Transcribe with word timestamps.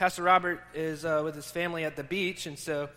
Pastor 0.00 0.22
Robert 0.22 0.62
is 0.72 1.04
uh, 1.04 1.20
with 1.22 1.34
his 1.34 1.50
family 1.50 1.84
at 1.84 1.94
the 1.94 2.02
beach, 2.02 2.46
and 2.46 2.58
so 2.58 2.88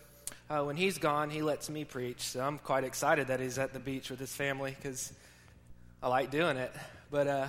uh, 0.48 0.62
when 0.62 0.74
he's 0.74 0.96
gone, 0.96 1.28
he 1.28 1.42
lets 1.42 1.68
me 1.68 1.84
preach. 1.84 2.22
So 2.22 2.40
I'm 2.40 2.56
quite 2.56 2.82
excited 2.82 3.26
that 3.26 3.40
he's 3.40 3.58
at 3.58 3.74
the 3.74 3.78
beach 3.78 4.08
with 4.08 4.18
his 4.18 4.34
family 4.34 4.74
because 4.74 5.12
I 6.02 6.08
like 6.08 6.30
doing 6.30 6.56
it. 6.56 6.72
But 7.10 7.26
uh, 7.26 7.48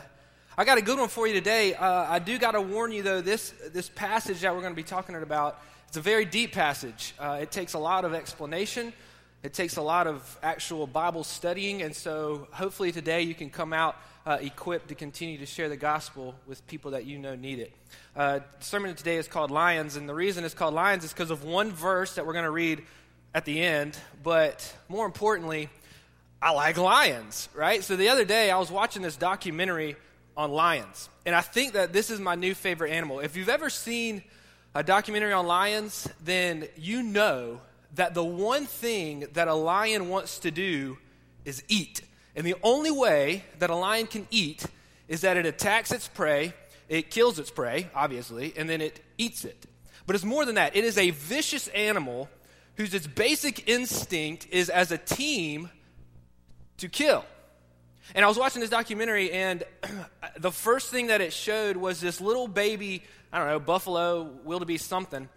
I 0.58 0.66
got 0.66 0.78
a 0.78 0.82
good 0.82 1.00
one 1.00 1.08
for 1.08 1.26
you 1.26 1.34
today. 1.34 1.74
Uh, 1.74 1.88
I 1.88 2.20
do 2.20 2.38
got 2.38 2.52
to 2.52 2.62
warn 2.62 2.92
you, 2.92 3.02
though, 3.02 3.22
this, 3.22 3.54
this 3.72 3.88
passage 3.88 4.42
that 4.42 4.54
we're 4.54 4.60
going 4.60 4.74
to 4.74 4.76
be 4.76 4.84
talking 4.84 5.16
about, 5.16 5.62
it's 5.88 5.96
a 5.96 6.02
very 6.02 6.26
deep 6.26 6.52
passage. 6.52 7.14
Uh, 7.18 7.40
it 7.42 7.50
takes 7.50 7.76
a 7.76 7.80
lot 7.80 8.04
of 8.04 8.14
explanation. 8.14 8.92
It 9.42 9.54
takes 9.54 9.78
a 9.78 9.82
lot 9.82 10.06
of 10.06 10.38
actual 10.44 10.86
Bible 10.86 11.24
studying, 11.24 11.82
and 11.82 11.96
so 11.96 12.50
hopefully 12.52 12.92
today 12.92 13.22
you 13.22 13.34
can 13.34 13.50
come 13.50 13.72
out 13.72 13.96
uh, 14.26 14.38
equipped 14.42 14.88
to 14.88 14.96
continue 14.96 15.38
to 15.38 15.46
share 15.46 15.70
the 15.70 15.78
gospel 15.78 16.36
with 16.48 16.66
people 16.68 16.92
that 16.92 17.06
you 17.06 17.18
know 17.18 17.36
need 17.36 17.60
it. 17.60 17.74
Uh, 18.16 18.40
the 18.60 18.66
sermon 18.66 18.96
today 18.96 19.18
is 19.18 19.28
called 19.28 19.52
Lions, 19.52 19.96
and 19.96 20.10
the 20.10 20.16
reason 20.16 20.44
it's 20.44 20.54
called 20.54 20.74
Lions 20.74 21.04
is 21.04 21.14
because 21.14 21.30
of 21.30 21.44
one 21.44 21.72
verse 21.72 22.16
that 22.16 22.26
we're 22.26 22.34
going 22.34 22.46
to 22.46 22.52
read 22.52 22.84
at 23.34 23.46
the 23.46 23.62
end, 23.62 23.98
but 24.24 24.74
more 24.88 25.06
importantly, 25.06 25.70
I 26.42 26.52
like 26.52 26.78
lions, 26.78 27.50
right? 27.54 27.84
So 27.84 27.96
the 27.96 28.10
other 28.10 28.24
day 28.24 28.50
I 28.50 28.58
was 28.58 28.72
watching 28.72 29.02
this 29.02 29.18
documentary 29.18 29.96
on 30.38 30.52
lions, 30.52 31.10
and 31.26 31.36
I 31.36 31.42
think 31.42 31.74
that 31.74 31.94
this 31.94 32.10
is 32.10 32.20
my 32.20 32.36
new 32.36 32.56
favorite 32.56 32.92
animal. 32.92 33.20
If 33.20 33.36
you've 33.36 33.50
ever 33.50 33.70
seen 33.70 34.24
a 34.74 34.84
documentary 34.84 35.34
on 35.34 35.48
lions, 35.48 36.08
then 36.24 36.68
you 36.76 37.04
know 37.04 37.62
that 37.96 38.14
the 38.14 38.24
one 38.24 38.66
thing 38.66 39.28
that 39.34 39.48
a 39.48 39.54
lion 39.54 40.10
wants 40.10 40.40
to 40.40 40.52
do 40.52 40.98
is 41.46 41.64
eat. 41.68 42.02
And 42.36 42.46
the 42.46 42.56
only 42.64 42.92
way 42.92 43.44
that 43.60 43.70
a 43.70 43.76
lion 43.76 44.08
can 44.08 44.28
eat 44.30 44.66
is 45.08 45.22
that 45.22 45.38
it 45.38 45.46
attacks 45.46 45.92
its 45.92 46.08
prey, 46.08 46.54
it 46.90 47.10
kills 47.10 47.40
its 47.40 47.50
prey, 47.50 47.90
obviously, 47.96 48.54
and 48.58 48.70
then 48.70 48.82
it 48.82 49.04
eats 49.18 49.46
it. 49.46 49.66
But 50.06 50.16
it's 50.16 50.26
more 50.26 50.46
than 50.46 50.56
that. 50.56 50.76
It 50.76 50.84
is 50.84 50.98
a 50.98 51.12
vicious 51.12 51.68
animal 51.70 52.30
whose 52.76 52.94
its 52.94 53.08
basic 53.08 53.70
instinct 53.70 54.48
is 54.52 54.70
as 54.70 54.92
a 54.92 54.98
team 54.98 55.70
to 56.78 56.90
kill. 56.90 57.26
And 58.14 58.24
I 58.24 58.28
was 58.28 58.38
watching 58.38 58.62
this 58.62 58.70
documentary, 58.70 59.32
and 59.32 59.64
the 60.38 60.52
first 60.52 60.92
thing 60.92 61.08
that 61.08 61.22
it 61.22 61.34
showed 61.34 61.78
was 61.78 62.02
this 62.02 62.22
little 62.22 62.48
baby, 62.48 63.04
I 63.32 63.40
don't 63.40 63.48
know, 63.48 63.60
buffalo, 63.60 64.24
wildebeest, 64.44 64.88
something. 64.88 65.28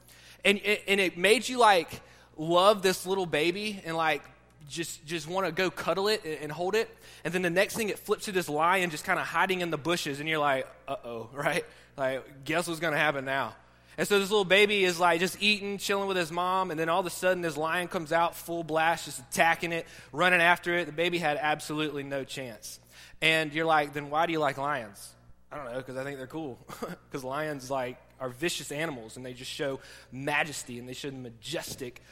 And, 0.45 0.61
and 0.61 1.01
it 1.01 1.17
made 1.17 1.49
you 1.49 1.59
like 1.59 1.89
love 2.37 2.83
this 2.83 3.07
little 3.07 3.27
baby 3.27 3.81
and 3.85 3.97
like 3.97 4.23
just 4.69 5.05
just 5.05 5.27
want 5.27 5.47
to 5.47 5.53
go 5.53 5.71
cuddle 5.71 6.09
it 6.09 6.23
and 6.43 6.53
hold 6.53 6.75
it. 6.75 6.89
And 7.25 7.33
then 7.33 7.43
the 7.43 7.51
next 7.51 7.75
thing 7.75 7.89
it 7.89 7.99
flips 7.99 8.27
to 8.27 8.33
this 8.33 8.49
lion 8.49 8.91
just 8.91 9.05
kind 9.05 9.19
of 9.19 9.27
hiding 9.27 9.61
in 9.61 9.71
the 9.71 9.79
bushes. 9.79 10.21
And 10.21 10.29
you're 10.29 10.39
like 10.39 10.67
uh-oh 10.87 11.31
right? 11.35 11.65
Like 11.97 12.45
guess 12.45 12.69
what's 12.69 12.81
going 12.81 12.93
to 12.93 12.99
happen 12.99 13.25
now? 13.25 13.55
And 13.97 14.07
so 14.07 14.21
this 14.21 14.31
little 14.31 14.45
baby 14.45 14.85
is 14.85 15.01
like 15.01 15.19
just 15.19 15.43
eating 15.43 15.79
chilling 15.79 16.07
with 16.07 16.17
his 16.17 16.31
mom. 16.31 16.71
And 16.71 16.79
then 16.79 16.89
all 16.89 17.01
of 17.01 17.07
a 17.07 17.11
sudden 17.11 17.43
this 17.43 17.57
lion 17.57 17.89
comes 17.89 18.13
out 18.13 18.37
full 18.37 18.63
blast 18.63 19.07
just 19.07 19.19
attacking 19.19 19.73
it 19.73 19.87
running 20.13 20.41
after 20.41 20.77
it. 20.79 20.85
The 20.87 20.93
baby 20.93 21.19
had 21.19 21.39
absolutely 21.41 22.05
no 22.05 22.23
chance. 22.25 22.79
And 23.21 23.53
you're 23.53 23.67
like 23.67 23.93
then 23.93 24.11
why 24.11 24.27
do 24.27 24.33
you 24.33 24.39
like 24.39 24.59
lions? 24.59 25.15
I 25.51 25.57
don't 25.57 25.73
know 25.73 25.79
because 25.79 25.97
i 25.97 26.05
think 26.05 26.19
they're 26.19 26.27
cool. 26.27 26.59
Because 27.11 27.25
lions 27.25 27.71
like 27.71 27.97
are 28.21 28.29
vicious 28.29 28.71
animals 28.71 29.17
and 29.17 29.25
they 29.25 29.33
just 29.33 29.51
show 29.51 29.81
majesty 30.13 30.79
and 30.79 30.89
they 30.89 30.93
show 30.93 31.11
majestic 31.11 32.03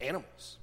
animals. 0.00 0.58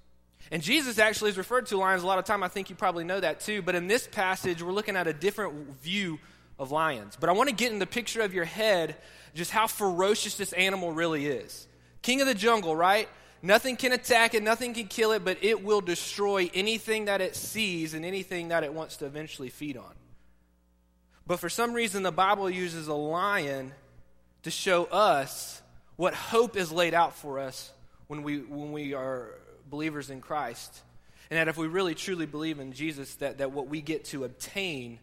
And 0.52 0.62
Jesus 0.62 1.00
actually 1.00 1.32
is 1.32 1.38
referred 1.38 1.68
to 1.68 1.78
lions 1.78 2.04
a 2.04 2.08
lot 2.08 2.20
of 2.20 2.26
time. 2.26 2.44
I 2.44 2.48
think 2.48 2.70
you 2.70 2.76
probably 2.76 3.04
know 3.04 3.20
that 3.20 3.40
too. 3.40 3.62
But 3.62 3.76
in 3.76 3.88
this 3.88 4.08
passage, 4.08 4.62
we're 4.62 4.72
looking 4.72 4.96
at 4.96 5.08
a 5.08 5.14
different 5.14 5.80
view 5.82 6.20
of 6.60 6.72
lions. 6.72 7.18
But 7.20 7.30
I 7.30 7.34
want 7.34 7.50
to 7.50 7.56
get 7.56 7.72
in 7.72 7.80
the 7.80 7.88
picture 7.88 8.22
of 8.22 8.34
your 8.34 8.46
head 8.46 8.96
just 9.34 9.52
how 9.52 9.68
ferocious 9.68 10.36
this 10.36 10.54
animal 10.54 10.92
really 10.92 11.26
is. 11.26 11.68
King 12.02 12.22
of 12.22 12.28
the 12.28 12.36
jungle, 12.36 12.76
right? 12.76 13.10
Nothing 13.42 13.76
can 13.76 13.92
attack 13.92 14.34
it, 14.34 14.42
nothing 14.42 14.74
can 14.74 14.88
kill 14.88 15.12
it, 15.12 15.24
but 15.26 15.38
it 15.42 15.64
will 15.64 15.82
destroy 15.82 16.50
anything 16.54 17.06
that 17.06 17.22
it 17.22 17.36
sees 17.36 17.94
and 17.94 18.06
anything 18.06 18.48
that 18.48 18.64
it 18.64 18.74
wants 18.74 18.98
to 18.98 19.06
eventually 19.06 19.50
feed 19.50 19.78
on. 19.78 19.94
But 21.28 21.40
for 21.40 21.50
some 21.50 21.74
reason, 21.74 22.04
the 22.04 22.12
Bible 22.12 22.50
uses 22.50 22.88
a 22.88 22.94
lion 22.94 23.74
to 24.44 24.52
show 24.52 24.86
us 24.86 25.62
what 25.96 26.14
hope 26.14 26.56
is 26.56 26.72
laid 26.72 26.94
out 26.94 27.16
for 27.16 27.40
us 27.40 27.72
when 28.08 28.24
we, 28.24 28.40
when 28.40 28.72
we 28.72 28.94
are 28.94 29.32
believers 29.70 30.10
in 30.10 30.22
Christ. 30.22 30.82
And 31.30 31.40
that 31.40 31.48
if 31.48 31.58
we 31.58 31.68
really 31.68 31.96
truly 31.96 32.26
believe 32.26 32.60
in 32.60 32.74
Jesus, 32.74 33.16
that, 33.16 33.40
that 33.40 33.52
what 33.52 33.68
we 33.68 33.82
get 33.82 34.06
to 34.06 34.24
obtain 34.24 35.00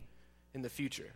in 0.54 0.62
the 0.62 0.68
future. 0.68 1.12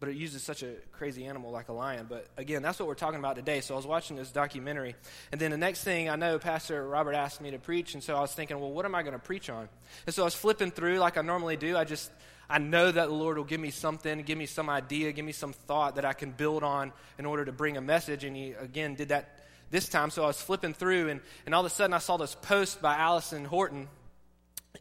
But 0.00 0.10
it 0.10 0.14
uses 0.14 0.44
such 0.44 0.62
a 0.62 0.74
crazy 0.92 1.26
animal 1.26 1.50
like 1.50 1.68
a 1.68 1.72
lion. 1.72 2.06
But 2.08 2.28
again, 2.36 2.62
that's 2.62 2.78
what 2.78 2.86
we're 2.86 2.94
talking 2.94 3.18
about 3.18 3.34
today. 3.34 3.60
So 3.60 3.74
I 3.74 3.76
was 3.76 3.86
watching 3.86 4.16
this 4.16 4.30
documentary. 4.30 4.94
And 5.32 5.40
then 5.40 5.50
the 5.50 5.56
next 5.56 5.82
thing 5.82 6.08
I 6.08 6.14
know, 6.14 6.38
Pastor 6.38 6.86
Robert 6.86 7.14
asked 7.14 7.40
me 7.40 7.50
to 7.50 7.58
preach. 7.58 7.94
And 7.94 8.02
so 8.02 8.14
I 8.14 8.20
was 8.20 8.32
thinking, 8.32 8.60
well, 8.60 8.70
what 8.70 8.84
am 8.84 8.94
I 8.94 9.02
going 9.02 9.14
to 9.14 9.18
preach 9.18 9.50
on? 9.50 9.68
And 10.06 10.14
so 10.14 10.22
I 10.22 10.26
was 10.26 10.36
flipping 10.36 10.70
through 10.70 10.98
like 10.98 11.16
I 11.16 11.22
normally 11.22 11.56
do. 11.56 11.76
I 11.76 11.82
just, 11.82 12.12
I 12.48 12.58
know 12.58 12.92
that 12.92 13.06
the 13.06 13.14
Lord 13.14 13.38
will 13.38 13.44
give 13.44 13.60
me 13.60 13.70
something, 13.70 14.22
give 14.22 14.38
me 14.38 14.46
some 14.46 14.70
idea, 14.70 15.10
give 15.10 15.24
me 15.24 15.32
some 15.32 15.52
thought 15.52 15.96
that 15.96 16.04
I 16.04 16.12
can 16.12 16.30
build 16.30 16.62
on 16.62 16.92
in 17.18 17.26
order 17.26 17.44
to 17.44 17.52
bring 17.52 17.76
a 17.76 17.80
message. 17.80 18.22
And 18.22 18.36
He, 18.36 18.52
again, 18.52 18.94
did 18.94 19.08
that 19.08 19.40
this 19.70 19.88
time. 19.88 20.10
So 20.10 20.24
I 20.24 20.26
was 20.26 20.40
flipping 20.40 20.74
through, 20.74 21.08
and, 21.08 21.20
and 21.46 21.54
all 21.54 21.64
of 21.64 21.70
a 21.70 21.74
sudden 21.74 21.94
I 21.94 21.98
saw 21.98 22.16
this 22.16 22.34
post 22.34 22.80
by 22.80 22.96
Allison 22.96 23.44
Horton, 23.44 23.88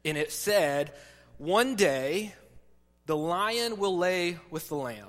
and 0.05 0.17
it 0.17 0.31
said, 0.31 0.93
One 1.37 1.75
day 1.75 2.33
the 3.05 3.17
lion 3.17 3.77
will 3.77 3.97
lay 3.97 4.37
with 4.49 4.67
the 4.69 4.75
lamb. 4.75 5.07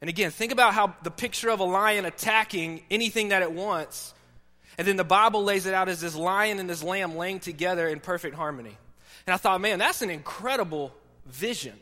And 0.00 0.10
again, 0.10 0.30
think 0.30 0.52
about 0.52 0.74
how 0.74 0.94
the 1.02 1.10
picture 1.10 1.48
of 1.50 1.60
a 1.60 1.64
lion 1.64 2.04
attacking 2.04 2.82
anything 2.90 3.28
that 3.28 3.42
it 3.42 3.52
wants. 3.52 4.12
And 4.76 4.86
then 4.86 4.96
the 4.96 5.04
Bible 5.04 5.44
lays 5.44 5.66
it 5.66 5.74
out 5.74 5.88
as 5.88 6.00
this 6.00 6.14
lion 6.14 6.58
and 6.58 6.68
this 6.68 6.82
lamb 6.82 7.16
laying 7.16 7.40
together 7.40 7.88
in 7.88 8.00
perfect 8.00 8.34
harmony. 8.34 8.76
And 9.26 9.32
I 9.32 9.36
thought, 9.36 9.60
man, 9.60 9.78
that's 9.78 10.02
an 10.02 10.10
incredible 10.10 10.92
vision. 11.26 11.74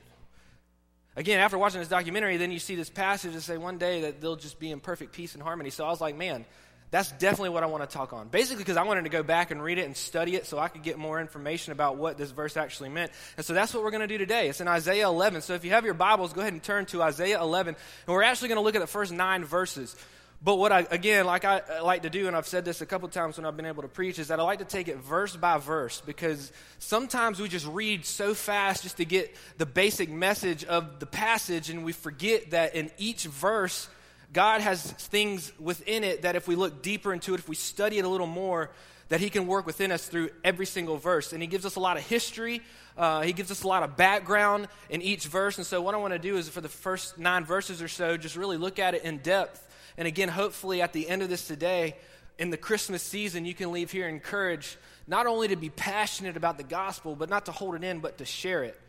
Again, 1.16 1.40
after 1.40 1.58
watching 1.58 1.80
this 1.80 1.88
documentary, 1.88 2.36
then 2.36 2.50
you 2.50 2.58
see 2.58 2.74
this 2.74 2.88
passage 2.88 3.32
that 3.34 3.42
say 3.42 3.58
one 3.58 3.78
day 3.78 4.02
that 4.02 4.20
they'll 4.20 4.36
just 4.36 4.58
be 4.58 4.70
in 4.70 4.80
perfect 4.80 5.12
peace 5.12 5.34
and 5.34 5.42
harmony. 5.42 5.70
So 5.70 5.84
I 5.84 5.90
was 5.90 6.00
like, 6.00 6.16
man, 6.16 6.44
that's 6.92 7.10
definitely 7.12 7.48
what 7.48 7.62
I 7.62 7.66
want 7.66 7.88
to 7.88 7.92
talk 7.92 8.12
on. 8.12 8.28
Basically, 8.28 8.62
because 8.62 8.76
I 8.76 8.82
wanted 8.82 9.04
to 9.04 9.08
go 9.08 9.22
back 9.22 9.50
and 9.50 9.62
read 9.64 9.78
it 9.78 9.86
and 9.86 9.96
study 9.96 10.36
it 10.36 10.44
so 10.44 10.58
I 10.58 10.68
could 10.68 10.82
get 10.82 10.98
more 10.98 11.22
information 11.22 11.72
about 11.72 11.96
what 11.96 12.18
this 12.18 12.30
verse 12.30 12.54
actually 12.58 12.90
meant. 12.90 13.10
And 13.38 13.46
so 13.46 13.54
that's 13.54 13.72
what 13.72 13.82
we're 13.82 13.90
going 13.90 14.02
to 14.02 14.06
do 14.06 14.18
today. 14.18 14.50
It's 14.50 14.60
in 14.60 14.68
Isaiah 14.68 15.08
11. 15.08 15.40
So 15.40 15.54
if 15.54 15.64
you 15.64 15.70
have 15.70 15.86
your 15.86 15.94
Bibles, 15.94 16.34
go 16.34 16.42
ahead 16.42 16.52
and 16.52 16.62
turn 16.62 16.84
to 16.86 17.02
Isaiah 17.02 17.40
11. 17.40 17.76
And 18.06 18.14
we're 18.14 18.22
actually 18.22 18.48
going 18.48 18.58
to 18.58 18.62
look 18.62 18.74
at 18.74 18.82
the 18.82 18.86
first 18.86 19.10
nine 19.10 19.42
verses. 19.42 19.96
But 20.44 20.56
what 20.56 20.70
I, 20.70 20.86
again, 20.90 21.24
like 21.24 21.46
I 21.46 21.80
like 21.80 22.02
to 22.02 22.10
do, 22.10 22.26
and 22.26 22.36
I've 22.36 22.46
said 22.46 22.66
this 22.66 22.82
a 22.82 22.86
couple 22.86 23.08
times 23.08 23.38
when 23.38 23.46
I've 23.46 23.56
been 23.56 23.64
able 23.64 23.82
to 23.82 23.88
preach, 23.88 24.18
is 24.18 24.28
that 24.28 24.38
I 24.38 24.42
like 24.42 24.58
to 24.58 24.66
take 24.66 24.88
it 24.88 24.98
verse 24.98 25.34
by 25.34 25.56
verse 25.56 26.02
because 26.04 26.52
sometimes 26.78 27.40
we 27.40 27.48
just 27.48 27.66
read 27.68 28.04
so 28.04 28.34
fast 28.34 28.82
just 28.82 28.98
to 28.98 29.06
get 29.06 29.34
the 29.56 29.66
basic 29.66 30.10
message 30.10 30.62
of 30.64 31.00
the 31.00 31.06
passage, 31.06 31.70
and 31.70 31.86
we 31.86 31.92
forget 31.92 32.50
that 32.50 32.74
in 32.74 32.90
each 32.98 33.24
verse, 33.24 33.88
God 34.32 34.62
has 34.62 34.82
things 34.82 35.52
within 35.58 36.04
it 36.04 36.22
that 36.22 36.36
if 36.36 36.48
we 36.48 36.54
look 36.54 36.82
deeper 36.82 37.12
into 37.12 37.34
it, 37.34 37.40
if 37.40 37.48
we 37.48 37.54
study 37.54 37.98
it 37.98 38.04
a 38.04 38.08
little 38.08 38.26
more, 38.26 38.70
that 39.08 39.20
He 39.20 39.28
can 39.28 39.46
work 39.46 39.66
within 39.66 39.92
us 39.92 40.06
through 40.06 40.30
every 40.42 40.64
single 40.64 40.96
verse. 40.96 41.32
And 41.32 41.42
He 41.42 41.46
gives 41.46 41.66
us 41.66 41.76
a 41.76 41.80
lot 41.80 41.98
of 41.98 42.06
history, 42.06 42.62
uh, 42.96 43.20
He 43.22 43.32
gives 43.32 43.50
us 43.50 43.62
a 43.62 43.68
lot 43.68 43.82
of 43.82 43.96
background 43.96 44.68
in 44.88 45.02
each 45.02 45.26
verse. 45.26 45.58
And 45.58 45.66
so, 45.66 45.82
what 45.82 45.94
I 45.94 45.98
want 45.98 46.14
to 46.14 46.18
do 46.18 46.36
is 46.38 46.48
for 46.48 46.62
the 46.62 46.68
first 46.68 47.18
nine 47.18 47.44
verses 47.44 47.82
or 47.82 47.88
so, 47.88 48.16
just 48.16 48.36
really 48.36 48.56
look 48.56 48.78
at 48.78 48.94
it 48.94 49.04
in 49.04 49.18
depth. 49.18 49.68
And 49.98 50.08
again, 50.08 50.30
hopefully, 50.30 50.80
at 50.80 50.94
the 50.94 51.08
end 51.08 51.20
of 51.20 51.28
this 51.28 51.46
today, 51.46 51.96
in 52.38 52.48
the 52.48 52.56
Christmas 52.56 53.02
season, 53.02 53.44
you 53.44 53.54
can 53.54 53.70
leave 53.70 53.90
here 53.90 54.08
encouraged 54.08 54.76
not 55.06 55.26
only 55.26 55.48
to 55.48 55.56
be 55.56 55.68
passionate 55.68 56.38
about 56.38 56.56
the 56.56 56.64
gospel, 56.64 57.14
but 57.14 57.28
not 57.28 57.46
to 57.46 57.52
hold 57.52 57.74
it 57.74 57.84
in, 57.84 58.00
but 58.00 58.18
to 58.18 58.24
share 58.24 58.64
it. 58.64 58.80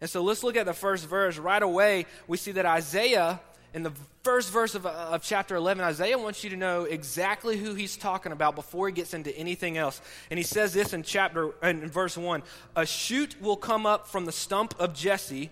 And 0.00 0.08
so 0.08 0.22
let's 0.22 0.42
look 0.42 0.56
at 0.56 0.64
the 0.64 0.72
first 0.72 1.06
verse. 1.06 1.36
Right 1.36 1.62
away, 1.62 2.06
we 2.26 2.38
see 2.38 2.52
that 2.52 2.64
Isaiah 2.64 3.40
in 3.72 3.82
the 3.82 3.92
first 4.22 4.50
verse 4.50 4.74
of, 4.74 4.86
uh, 4.86 4.90
of 4.90 5.22
chapter 5.22 5.54
11, 5.54 5.84
Isaiah 5.84 6.18
wants 6.18 6.42
you 6.42 6.50
to 6.50 6.56
know 6.56 6.84
exactly 6.84 7.56
who 7.56 7.74
he's 7.74 7.96
talking 7.96 8.32
about 8.32 8.54
before 8.54 8.88
he 8.88 8.92
gets 8.92 9.14
into 9.14 9.36
anything 9.36 9.76
else. 9.76 10.00
And 10.30 10.38
he 10.38 10.42
says 10.42 10.72
this 10.72 10.92
in 10.92 11.02
chapter 11.02 11.52
in 11.62 11.88
verse 11.88 12.16
1, 12.16 12.42
a 12.76 12.86
shoot 12.86 13.40
will 13.40 13.56
come 13.56 13.86
up 13.86 14.08
from 14.08 14.24
the 14.24 14.32
stump 14.32 14.74
of 14.78 14.94
Jesse, 14.94 15.50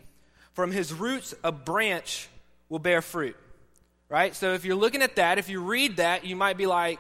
from 0.53 0.73
his 0.73 0.93
roots 0.93 1.35
a 1.45 1.53
branch 1.53 2.29
will 2.69 2.81
bear 2.81 3.03
fruit. 3.03 3.37
Right? 4.09 4.35
So 4.35 4.55
if 4.55 4.65
you're 4.65 4.77
looking 4.77 5.03
at 5.03 5.17
that, 5.17 5.39
if 5.39 5.49
you 5.49 5.63
read 5.63 5.99
that, 5.99 6.25
you 6.25 6.35
might 6.35 6.57
be 6.57 6.67
like, 6.67 6.99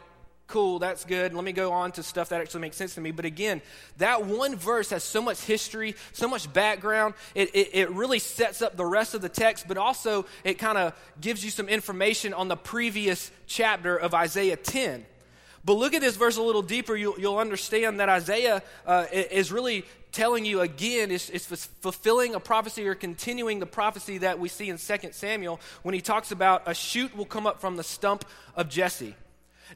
cool, 0.48 0.78
that's 0.78 1.04
good. 1.04 1.34
Let 1.34 1.44
me 1.44 1.52
go 1.52 1.72
on 1.72 1.92
to 1.92 2.02
stuff 2.02 2.30
that 2.30 2.40
actually 2.40 2.62
makes 2.62 2.76
sense 2.76 2.94
to 2.94 3.00
me. 3.02 3.10
But 3.10 3.26
again, 3.26 3.60
that 3.98 4.24
one 4.24 4.56
verse 4.56 4.90
has 4.90 5.04
so 5.04 5.20
much 5.20 5.40
history, 5.40 5.94
so 6.12 6.26
much 6.26 6.50
background. 6.52 7.14
It, 7.34 7.54
it, 7.54 7.68
it 7.74 7.90
really 7.90 8.18
sets 8.18 8.62
up 8.62 8.76
the 8.76 8.86
rest 8.86 9.14
of 9.14 9.20
the 9.20 9.28
text, 9.28 9.68
but 9.68 9.76
also 9.76 10.24
it 10.44 10.54
kind 10.54 10.78
of 10.78 10.94
gives 11.20 11.44
you 11.44 11.50
some 11.50 11.68
information 11.68 12.32
on 12.32 12.48
the 12.48 12.56
previous 12.56 13.30
chapter 13.46 13.96
of 13.96 14.14
Isaiah 14.14 14.56
10. 14.56 15.04
But 15.64 15.74
look 15.74 15.92
at 15.92 16.00
this 16.00 16.16
verse 16.16 16.38
a 16.38 16.42
little 16.42 16.62
deeper. 16.62 16.96
You'll, 16.96 17.20
you'll 17.20 17.38
understand 17.38 18.00
that 18.00 18.08
Isaiah 18.08 18.62
uh, 18.86 19.04
is 19.12 19.52
really 19.52 19.84
telling 20.12 20.46
you 20.46 20.62
again, 20.62 21.10
is, 21.10 21.28
is 21.28 21.44
fulfilling 21.46 22.34
a 22.34 22.40
prophecy 22.40 22.88
or 22.88 22.94
continuing 22.94 23.58
the 23.58 23.66
prophecy 23.66 24.16
that 24.18 24.38
we 24.38 24.48
see 24.48 24.70
in 24.70 24.78
2 24.78 24.96
Samuel 25.12 25.60
when 25.82 25.94
he 25.94 26.00
talks 26.00 26.32
about 26.32 26.62
a 26.64 26.72
shoot 26.72 27.14
will 27.14 27.26
come 27.26 27.46
up 27.46 27.60
from 27.60 27.76
the 27.76 27.84
stump 27.84 28.24
of 28.56 28.70
Jesse. 28.70 29.14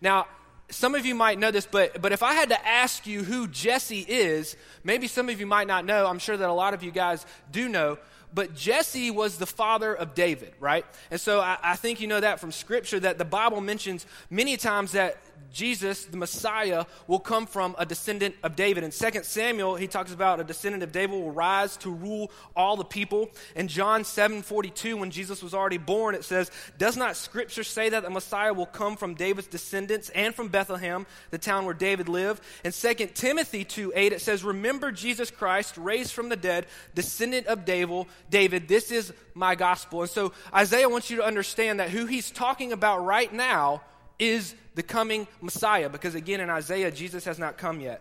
Now, 0.00 0.26
some 0.72 0.94
of 0.94 1.04
you 1.04 1.14
might 1.14 1.38
know 1.38 1.50
this, 1.50 1.66
but, 1.66 2.00
but 2.00 2.12
if 2.12 2.22
I 2.22 2.34
had 2.34 2.48
to 2.48 2.66
ask 2.66 3.06
you 3.06 3.22
who 3.22 3.46
Jesse 3.46 4.06
is, 4.08 4.56
maybe 4.82 5.06
some 5.06 5.28
of 5.28 5.38
you 5.38 5.46
might 5.46 5.66
not 5.66 5.84
know. 5.84 6.06
I'm 6.06 6.18
sure 6.18 6.36
that 6.36 6.48
a 6.48 6.52
lot 6.52 6.74
of 6.74 6.82
you 6.82 6.90
guys 6.90 7.26
do 7.50 7.68
know. 7.68 7.98
But 8.34 8.54
Jesse 8.54 9.10
was 9.10 9.38
the 9.38 9.46
father 9.46 9.94
of 9.94 10.14
David, 10.14 10.52
right? 10.60 10.86
And 11.10 11.20
so 11.20 11.40
I, 11.40 11.58
I 11.62 11.76
think 11.76 12.00
you 12.00 12.06
know 12.06 12.20
that 12.20 12.40
from 12.40 12.52
Scripture 12.52 13.00
that 13.00 13.18
the 13.18 13.24
Bible 13.24 13.60
mentions 13.60 14.06
many 14.30 14.56
times 14.56 14.92
that 14.92 15.18
Jesus, 15.52 16.04
the 16.06 16.16
Messiah, 16.16 16.86
will 17.06 17.18
come 17.18 17.46
from 17.46 17.74
a 17.78 17.84
descendant 17.84 18.34
of 18.42 18.56
David. 18.56 18.84
In 18.84 18.90
2 18.90 19.22
Samuel, 19.22 19.76
he 19.76 19.86
talks 19.86 20.12
about 20.12 20.40
a 20.40 20.44
descendant 20.44 20.82
of 20.82 20.92
David 20.92 21.20
will 21.20 21.30
rise 21.30 21.76
to 21.78 21.90
rule 21.90 22.30
all 22.56 22.76
the 22.76 22.84
people. 22.84 23.30
In 23.54 23.68
John 23.68 24.04
7 24.04 24.42
42, 24.42 24.96
when 24.96 25.10
Jesus 25.10 25.42
was 25.42 25.54
already 25.54 25.78
born, 25.78 26.14
it 26.14 26.24
says, 26.24 26.50
Does 26.78 26.96
not 26.96 27.16
Scripture 27.16 27.64
say 27.64 27.90
that 27.90 28.02
the 28.02 28.10
Messiah 28.10 28.52
will 28.52 28.66
come 28.66 28.96
from 28.96 29.14
David's 29.14 29.48
descendants 29.48 30.08
and 30.10 30.34
from 30.34 30.48
Bethlehem, 30.48 31.06
the 31.30 31.38
town 31.38 31.64
where 31.64 31.74
David 31.74 32.08
lived? 32.08 32.42
In 32.64 32.72
2 32.72 32.94
Timothy 33.14 33.64
2 33.64 33.92
8, 33.94 34.12
it 34.12 34.20
says, 34.20 34.42
Remember 34.42 34.90
Jesus 34.90 35.30
Christ, 35.30 35.76
raised 35.76 36.12
from 36.12 36.28
the 36.28 36.36
dead, 36.36 36.66
descendant 36.94 37.46
of 37.46 37.64
David. 37.64 38.06
David, 38.30 38.68
this 38.68 38.90
is 38.90 39.12
my 39.34 39.54
gospel. 39.54 40.02
And 40.02 40.10
so 40.10 40.32
Isaiah 40.54 40.88
wants 40.88 41.10
you 41.10 41.18
to 41.18 41.24
understand 41.24 41.80
that 41.80 41.90
who 41.90 42.06
he's 42.06 42.30
talking 42.30 42.72
about 42.72 43.04
right 43.04 43.32
now 43.32 43.82
is 44.18 44.54
the 44.74 44.82
coming 44.82 45.26
Messiah, 45.40 45.88
because 45.88 46.14
again, 46.14 46.40
in 46.40 46.48
Isaiah, 46.48 46.90
Jesus 46.90 47.24
has 47.24 47.38
not 47.38 47.58
come 47.58 47.80
yet. 47.80 48.00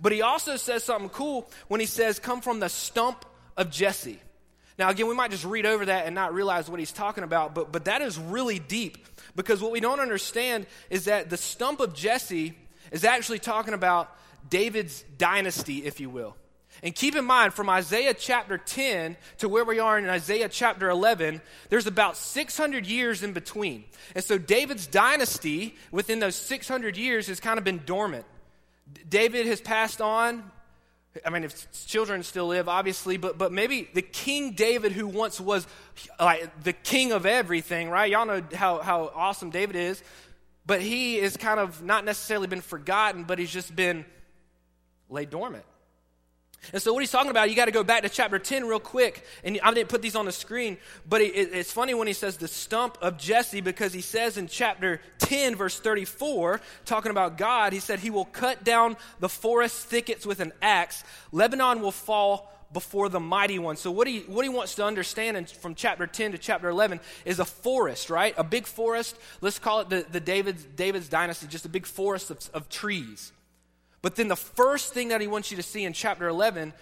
But 0.00 0.12
he 0.12 0.22
also 0.22 0.56
says 0.56 0.84
something 0.84 1.10
cool 1.10 1.50
when 1.68 1.80
he 1.80 1.86
says, 1.86 2.18
Come 2.18 2.40
from 2.40 2.60
the 2.60 2.68
stump 2.68 3.24
of 3.56 3.70
Jesse. 3.70 4.20
Now, 4.78 4.88
again, 4.88 5.08
we 5.08 5.14
might 5.14 5.30
just 5.30 5.44
read 5.44 5.66
over 5.66 5.84
that 5.86 6.06
and 6.06 6.14
not 6.14 6.32
realize 6.32 6.70
what 6.70 6.80
he's 6.80 6.92
talking 6.92 7.22
about, 7.22 7.54
but, 7.54 7.70
but 7.70 7.84
that 7.84 8.00
is 8.00 8.18
really 8.18 8.58
deep 8.58 9.06
because 9.36 9.60
what 9.60 9.72
we 9.72 9.80
don't 9.80 10.00
understand 10.00 10.66
is 10.88 11.04
that 11.04 11.28
the 11.28 11.36
stump 11.36 11.80
of 11.80 11.94
Jesse 11.94 12.56
is 12.90 13.04
actually 13.04 13.40
talking 13.40 13.74
about 13.74 14.10
David's 14.48 15.04
dynasty, 15.18 15.84
if 15.84 16.00
you 16.00 16.08
will. 16.08 16.34
And 16.82 16.94
keep 16.94 17.14
in 17.14 17.24
mind, 17.24 17.52
from 17.52 17.68
Isaiah 17.68 18.14
chapter 18.14 18.56
10 18.56 19.16
to 19.38 19.48
where 19.48 19.64
we 19.64 19.78
are 19.78 19.98
in 19.98 20.08
Isaiah 20.08 20.48
chapter 20.48 20.88
11, 20.88 21.42
there's 21.68 21.86
about 21.86 22.16
600 22.16 22.86
years 22.86 23.22
in 23.22 23.32
between. 23.32 23.84
And 24.14 24.24
so 24.24 24.38
David's 24.38 24.86
dynasty 24.86 25.74
within 25.90 26.20
those 26.20 26.36
600 26.36 26.96
years 26.96 27.26
has 27.26 27.38
kind 27.38 27.58
of 27.58 27.64
been 27.64 27.82
dormant. 27.84 28.24
David 29.08 29.46
has 29.46 29.60
passed 29.60 30.00
on. 30.00 30.50
I 31.24 31.30
mean, 31.30 31.44
if 31.44 31.86
children 31.86 32.22
still 32.22 32.46
live, 32.46 32.68
obviously, 32.68 33.16
but, 33.16 33.36
but 33.36 33.52
maybe 33.52 33.88
the 33.92 34.02
King 34.02 34.52
David, 34.52 34.92
who 34.92 35.06
once 35.06 35.40
was 35.40 35.66
like 36.20 36.62
the 36.62 36.72
king 36.72 37.12
of 37.12 37.26
everything, 37.26 37.90
right? 37.90 38.10
Y'all 38.10 38.26
know 38.26 38.42
how, 38.54 38.78
how 38.78 39.10
awesome 39.14 39.50
David 39.50 39.76
is, 39.76 40.02
but 40.64 40.80
he 40.80 41.18
is 41.18 41.36
kind 41.36 41.58
of 41.58 41.82
not 41.82 42.04
necessarily 42.04 42.46
been 42.46 42.60
forgotten, 42.60 43.24
but 43.24 43.38
he's 43.40 43.50
just 43.50 43.74
been 43.74 44.04
laid 45.08 45.30
dormant. 45.30 45.64
And 46.72 46.82
so, 46.82 46.92
what 46.92 47.00
he's 47.00 47.10
talking 47.10 47.30
about, 47.30 47.48
you 47.48 47.56
got 47.56 47.66
to 47.66 47.70
go 47.70 47.82
back 47.82 48.02
to 48.02 48.08
chapter 48.08 48.38
10 48.38 48.66
real 48.66 48.80
quick. 48.80 49.24
And 49.44 49.58
I 49.62 49.72
didn't 49.72 49.88
put 49.88 50.02
these 50.02 50.14
on 50.14 50.26
the 50.26 50.32
screen, 50.32 50.76
but 51.08 51.20
it, 51.20 51.34
it, 51.34 51.52
it's 51.52 51.72
funny 51.72 51.94
when 51.94 52.06
he 52.06 52.12
says 52.12 52.36
the 52.36 52.48
stump 52.48 52.98
of 53.00 53.16
Jesse 53.16 53.60
because 53.60 53.92
he 53.92 54.02
says 54.02 54.36
in 54.36 54.46
chapter 54.46 55.00
10, 55.18 55.56
verse 55.56 55.80
34, 55.80 56.60
talking 56.84 57.10
about 57.10 57.38
God, 57.38 57.72
he 57.72 57.80
said, 57.80 57.98
He 57.98 58.10
will 58.10 58.26
cut 58.26 58.62
down 58.62 58.96
the 59.20 59.28
forest 59.28 59.86
thickets 59.86 60.26
with 60.26 60.40
an 60.40 60.52
axe, 60.60 61.02
Lebanon 61.32 61.80
will 61.80 61.92
fall 61.92 62.52
before 62.72 63.08
the 63.08 63.20
mighty 63.20 63.58
one. 63.58 63.76
So, 63.76 63.90
what 63.90 64.06
he, 64.06 64.20
what 64.20 64.44
he 64.44 64.48
wants 64.48 64.76
to 64.76 64.84
understand 64.84 65.36
in, 65.36 65.46
from 65.46 65.74
chapter 65.74 66.06
10 66.06 66.32
to 66.32 66.38
chapter 66.38 66.68
11 66.68 67.00
is 67.24 67.40
a 67.40 67.44
forest, 67.44 68.10
right? 68.10 68.34
A 68.36 68.44
big 68.44 68.66
forest. 68.66 69.16
Let's 69.40 69.58
call 69.58 69.80
it 69.80 69.88
the, 69.88 70.06
the 70.10 70.20
David's, 70.20 70.64
David's 70.64 71.08
dynasty, 71.08 71.46
just 71.46 71.64
a 71.64 71.70
big 71.70 71.86
forest 71.86 72.30
of, 72.30 72.38
of 72.54 72.68
trees. 72.68 73.32
But 74.02 74.16
then 74.16 74.28
the 74.28 74.36
first 74.36 74.94
thing 74.94 75.08
that 75.08 75.20
he 75.20 75.26
wants 75.26 75.50
you 75.50 75.56
to 75.58 75.62
see 75.62 75.84
in 75.84 75.92
chapter 75.92 76.28
11, 76.28 76.72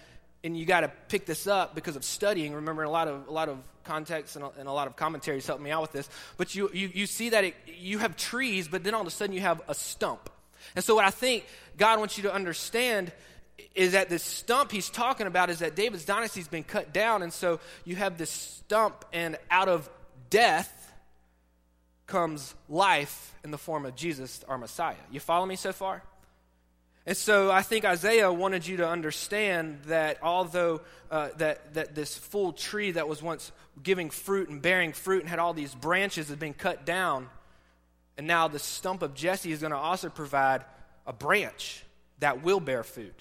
and 0.43 0.57
you 0.57 0.65
got 0.65 0.81
to 0.81 0.91
pick 1.09 1.25
this 1.25 1.47
up 1.47 1.75
because 1.75 1.95
of 1.95 2.03
studying. 2.03 2.53
Remember, 2.53 2.83
a 2.83 2.89
lot 2.89 3.07
of, 3.07 3.27
a 3.27 3.31
lot 3.31 3.49
of 3.49 3.57
context 3.83 4.35
and 4.35 4.45
a, 4.45 4.51
and 4.57 4.69
a 4.69 4.71
lot 4.71 4.87
of 4.87 4.95
commentaries 4.95 5.45
helped 5.45 5.61
me 5.61 5.71
out 5.71 5.81
with 5.81 5.91
this. 5.91 6.09
But 6.37 6.55
you, 6.55 6.69
you, 6.73 6.89
you 6.93 7.05
see 7.05 7.29
that 7.29 7.43
it, 7.43 7.55
you 7.67 7.97
have 7.97 8.15
trees, 8.15 8.67
but 8.67 8.83
then 8.83 8.93
all 8.93 9.01
of 9.01 9.07
a 9.07 9.11
sudden 9.11 9.33
you 9.33 9.41
have 9.41 9.61
a 9.67 9.73
stump. 9.73 10.29
And 10.75 10.83
so, 10.83 10.95
what 10.95 11.05
I 11.05 11.09
think 11.09 11.45
God 11.77 11.99
wants 11.99 12.17
you 12.17 12.23
to 12.23 12.33
understand 12.33 13.11
is 13.75 13.93
that 13.93 14.09
this 14.09 14.23
stump 14.23 14.71
he's 14.71 14.89
talking 14.89 15.27
about 15.27 15.49
is 15.49 15.59
that 15.59 15.75
David's 15.75 16.05
dynasty 16.05 16.39
has 16.39 16.47
been 16.47 16.63
cut 16.63 16.93
down. 16.93 17.23
And 17.23 17.33
so, 17.33 17.59
you 17.85 17.95
have 17.95 18.17
this 18.17 18.29
stump, 18.29 19.05
and 19.11 19.37
out 19.49 19.67
of 19.67 19.89
death 20.29 20.93
comes 22.07 22.55
life 22.67 23.35
in 23.43 23.51
the 23.51 23.57
form 23.57 23.85
of 23.85 23.95
Jesus, 23.95 24.43
our 24.47 24.57
Messiah. 24.57 24.95
You 25.11 25.19
follow 25.19 25.45
me 25.45 25.55
so 25.55 25.71
far? 25.71 26.03
And 27.05 27.17
so 27.17 27.49
I 27.49 27.61
think 27.61 27.85
Isaiah 27.85 28.31
wanted 28.31 28.67
you 28.67 28.77
to 28.77 28.87
understand 28.87 29.79
that 29.85 30.19
although 30.21 30.81
uh, 31.09 31.29
that, 31.37 31.73
that 31.73 31.95
this 31.95 32.15
full 32.15 32.51
tree 32.53 32.91
that 32.91 33.07
was 33.07 33.23
once 33.23 33.51
giving 33.81 34.09
fruit 34.09 34.49
and 34.49 34.61
bearing 34.61 34.93
fruit 34.93 35.21
and 35.21 35.29
had 35.29 35.39
all 35.39 35.53
these 35.53 35.73
branches 35.73 36.29
had 36.29 36.39
been 36.39 36.53
cut 36.53 36.85
down, 36.85 37.29
and 38.17 38.27
now 38.27 38.47
the 38.47 38.59
stump 38.59 39.01
of 39.01 39.13
Jesse 39.13 39.51
is 39.51 39.61
going 39.61 39.71
to 39.71 39.77
also 39.77 40.09
provide 40.09 40.65
a 41.07 41.13
branch 41.13 41.83
that 42.19 42.43
will 42.43 42.59
bear 42.59 42.83
fruit. 42.83 43.15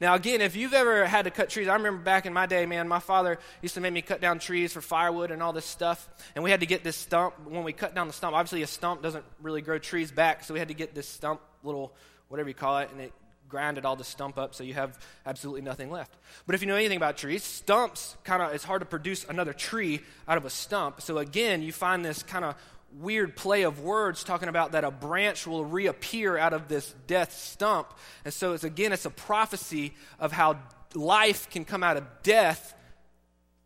Now, 0.00 0.14
again, 0.14 0.40
if 0.40 0.56
you've 0.56 0.74
ever 0.74 1.06
had 1.06 1.24
to 1.24 1.30
cut 1.30 1.48
trees, 1.48 1.68
I 1.68 1.74
remember 1.74 2.02
back 2.02 2.26
in 2.26 2.32
my 2.32 2.46
day, 2.46 2.66
man, 2.66 2.86
my 2.86 2.98
father 2.98 3.38
used 3.62 3.74
to 3.76 3.80
make 3.80 3.92
me 3.92 4.02
cut 4.02 4.20
down 4.20 4.38
trees 4.38 4.72
for 4.72 4.80
firewood 4.82 5.30
and 5.30 5.42
all 5.42 5.54
this 5.54 5.64
stuff. 5.64 6.06
And 6.34 6.44
we 6.44 6.50
had 6.50 6.60
to 6.60 6.66
get 6.66 6.84
this 6.84 6.96
stump. 6.96 7.34
When 7.46 7.64
we 7.64 7.72
cut 7.72 7.94
down 7.94 8.06
the 8.06 8.12
stump, 8.12 8.36
obviously 8.36 8.62
a 8.62 8.66
stump 8.66 9.02
doesn't 9.02 9.24
really 9.40 9.62
grow 9.62 9.78
trees 9.78 10.12
back, 10.12 10.44
so 10.44 10.52
we 10.52 10.60
had 10.60 10.68
to 10.68 10.74
get 10.74 10.94
this 10.94 11.08
stump 11.08 11.40
little 11.64 11.94
whatever 12.28 12.48
you 12.48 12.54
call 12.54 12.78
it, 12.78 12.90
and 12.90 13.00
it 13.00 13.12
grinded 13.48 13.84
all 13.84 13.96
the 13.96 14.04
stump 14.04 14.38
up 14.38 14.54
so 14.54 14.64
you 14.64 14.74
have 14.74 14.98
absolutely 15.24 15.62
nothing 15.62 15.90
left. 15.90 16.16
But 16.46 16.54
if 16.54 16.62
you 16.62 16.66
know 16.66 16.76
anything 16.76 16.96
about 16.96 17.16
trees, 17.16 17.44
stumps 17.44 18.16
kind 18.24 18.42
of, 18.42 18.52
it's 18.52 18.64
hard 18.64 18.80
to 18.80 18.86
produce 18.86 19.24
another 19.24 19.52
tree 19.52 20.00
out 20.26 20.36
of 20.36 20.44
a 20.44 20.50
stump. 20.50 21.00
So 21.00 21.18
again, 21.18 21.62
you 21.62 21.72
find 21.72 22.04
this 22.04 22.22
kind 22.22 22.44
of 22.44 22.56
weird 22.98 23.36
play 23.36 23.62
of 23.62 23.80
words 23.80 24.24
talking 24.24 24.48
about 24.48 24.72
that 24.72 24.84
a 24.84 24.90
branch 24.90 25.46
will 25.46 25.64
reappear 25.64 26.36
out 26.36 26.52
of 26.52 26.68
this 26.68 26.94
death 27.06 27.32
stump. 27.32 27.88
And 28.24 28.32
so 28.32 28.52
it's 28.52 28.64
again, 28.64 28.92
it's 28.92 29.04
a 29.04 29.10
prophecy 29.10 29.94
of 30.18 30.32
how 30.32 30.58
life 30.94 31.50
can 31.50 31.64
come 31.64 31.82
out 31.82 31.96
of 31.96 32.04
death 32.22 32.74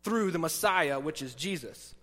through 0.03 0.31
the 0.31 0.39
Messiah, 0.39 0.99
which 0.99 1.21
is 1.21 1.33
Jesus. 1.35 1.95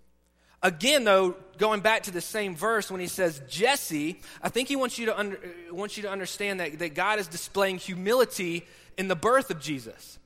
Again, 0.62 1.04
though, 1.04 1.36
going 1.56 1.80
back 1.80 2.04
to 2.04 2.10
the 2.10 2.20
same 2.20 2.56
verse 2.56 2.90
when 2.90 3.00
he 3.00 3.06
says 3.06 3.40
Jesse, 3.48 4.20
I 4.42 4.48
think 4.48 4.68
he 4.68 4.76
wants 4.76 4.98
you 4.98 5.06
to, 5.06 5.18
under, 5.18 5.38
wants 5.70 5.96
you 5.96 6.02
to 6.04 6.10
understand 6.10 6.60
that, 6.60 6.78
that 6.80 6.94
God 6.94 7.18
is 7.20 7.28
displaying 7.28 7.78
humility 7.78 8.66
in 8.96 9.08
the 9.08 9.16
birth 9.16 9.50
of 9.50 9.60
Jesus. 9.60 10.18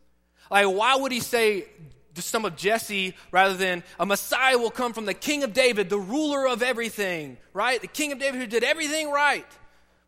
Like, 0.51 0.67
why 0.67 0.97
would 0.97 1.13
he 1.13 1.21
say 1.21 1.67
the 2.15 2.23
stump 2.23 2.45
of 2.45 2.57
Jesse 2.57 3.15
rather 3.31 3.55
than 3.55 3.83
a 3.99 4.07
Messiah 4.07 4.59
will 4.59 4.71
come 4.71 4.93
from 4.93 5.05
the 5.05 5.15
king 5.15 5.45
of 5.45 5.53
David, 5.53 5.91
the 5.91 5.99
ruler 5.99 6.47
of 6.47 6.63
everything, 6.63 7.37
right? 7.53 7.81
The 7.81 7.87
king 7.87 8.13
of 8.13 8.19
David 8.19 8.41
who 8.41 8.47
did 8.47 8.65
everything 8.65 9.11
right. 9.11 9.47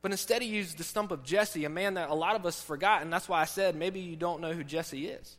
But 0.02 0.10
instead, 0.10 0.42
he 0.42 0.48
used 0.48 0.76
the 0.76 0.84
stump 0.84 1.10
of 1.12 1.22
Jesse, 1.22 1.64
a 1.64 1.70
man 1.70 1.94
that 1.94 2.10
a 2.10 2.14
lot 2.14 2.36
of 2.36 2.44
us 2.44 2.60
forgot. 2.60 3.00
And 3.00 3.10
that's 3.10 3.26
why 3.28 3.40
I 3.40 3.46
said 3.46 3.74
maybe 3.74 4.00
you 4.00 4.16
don't 4.16 4.40
know 4.40 4.52
who 4.52 4.64
Jesse 4.64 5.06
is. 5.06 5.36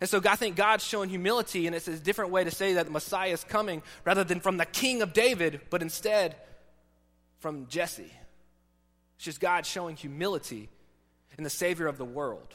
And 0.00 0.08
so 0.08 0.20
I 0.24 0.36
think 0.36 0.56
God's 0.56 0.84
showing 0.84 1.08
humility, 1.08 1.66
and 1.66 1.74
it's 1.74 1.88
a 1.88 1.96
different 1.96 2.30
way 2.30 2.44
to 2.44 2.50
say 2.50 2.74
that 2.74 2.86
the 2.86 2.92
Messiah 2.92 3.32
is 3.32 3.44
coming 3.44 3.82
rather 4.04 4.24
than 4.24 4.40
from 4.40 4.56
the 4.56 4.66
king 4.66 5.02
of 5.02 5.12
David, 5.12 5.60
but 5.70 5.82
instead 5.82 6.36
from 7.40 7.66
Jesse. 7.66 8.12
It's 9.16 9.24
just 9.24 9.40
God 9.40 9.66
showing 9.66 9.96
humility 9.96 10.68
in 11.36 11.44
the 11.44 11.50
Savior 11.50 11.86
of 11.86 11.98
the 11.98 12.04
world. 12.04 12.54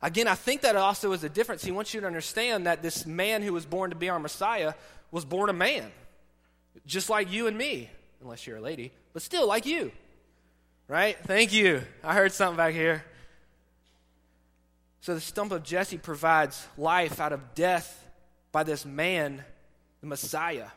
Again, 0.00 0.28
I 0.28 0.36
think 0.36 0.60
that 0.60 0.76
also 0.76 1.12
is 1.12 1.24
a 1.24 1.28
difference. 1.28 1.64
He 1.64 1.72
wants 1.72 1.92
you 1.92 2.00
to 2.00 2.06
understand 2.06 2.66
that 2.66 2.82
this 2.82 3.04
man 3.04 3.42
who 3.42 3.52
was 3.52 3.66
born 3.66 3.90
to 3.90 3.96
be 3.96 4.08
our 4.08 4.20
Messiah 4.20 4.74
was 5.10 5.24
born 5.24 5.50
a 5.50 5.54
man, 5.54 5.90
just 6.86 7.10
like 7.10 7.32
you 7.32 7.48
and 7.48 7.58
me, 7.58 7.90
unless 8.22 8.46
you're 8.46 8.58
a 8.58 8.60
lady, 8.60 8.92
but 9.12 9.22
still 9.22 9.48
like 9.48 9.66
you. 9.66 9.90
Right? 10.86 11.18
Thank 11.24 11.52
you. 11.52 11.82
I 12.04 12.14
heard 12.14 12.32
something 12.32 12.56
back 12.56 12.74
here. 12.74 13.04
So 15.00 15.14
the 15.14 15.20
stump 15.20 15.52
of 15.52 15.62
Jesse 15.62 15.98
provides 15.98 16.66
life 16.76 17.20
out 17.20 17.32
of 17.32 17.54
death 17.54 18.06
by 18.52 18.62
this 18.64 18.84
man, 18.84 19.44
the 20.00 20.06
Messiah. 20.06 20.68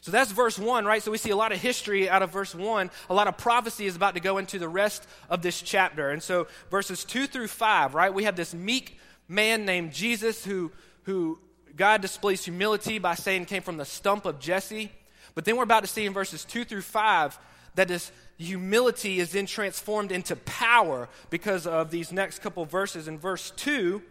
So 0.00 0.10
that's 0.10 0.30
verse 0.30 0.58
1, 0.58 0.84
right? 0.84 1.02
So 1.02 1.10
we 1.10 1.16
see 1.16 1.30
a 1.30 1.36
lot 1.36 1.52
of 1.52 1.58
history 1.58 2.10
out 2.10 2.22
of 2.22 2.30
verse 2.30 2.54
1. 2.54 2.90
A 3.08 3.14
lot 3.14 3.26
of 3.26 3.38
prophecy 3.38 3.86
is 3.86 3.96
about 3.96 4.14
to 4.14 4.20
go 4.20 4.36
into 4.36 4.58
the 4.58 4.68
rest 4.68 5.06
of 5.30 5.40
this 5.40 5.62
chapter. 5.62 6.10
And 6.10 6.22
so 6.22 6.46
verses 6.70 7.04
2 7.04 7.26
through 7.26 7.48
5, 7.48 7.94
right? 7.94 8.12
We 8.12 8.24
have 8.24 8.36
this 8.36 8.52
meek 8.52 8.98
man 9.28 9.64
named 9.64 9.92
Jesus 9.92 10.44
who, 10.44 10.72
who 11.04 11.38
God 11.74 12.02
displays 12.02 12.44
humility 12.44 12.98
by 12.98 13.14
saying 13.14 13.46
came 13.46 13.62
from 13.62 13.78
the 13.78 13.86
stump 13.86 14.26
of 14.26 14.38
Jesse. 14.38 14.92
But 15.34 15.46
then 15.46 15.56
we're 15.56 15.62
about 15.62 15.84
to 15.84 15.88
see 15.88 16.04
in 16.04 16.12
verses 16.12 16.44
2 16.44 16.64
through 16.64 16.82
5 16.82 17.38
that 17.74 17.88
this 17.88 18.12
humility 18.38 19.20
is 19.20 19.32
then 19.32 19.46
transformed 19.46 20.12
into 20.12 20.36
power 20.36 21.08
because 21.30 21.66
of 21.66 21.90
these 21.90 22.12
next 22.12 22.40
couple 22.40 22.64
verses. 22.64 23.08
In 23.08 23.18
verse 23.18 23.52
2, 23.52 24.02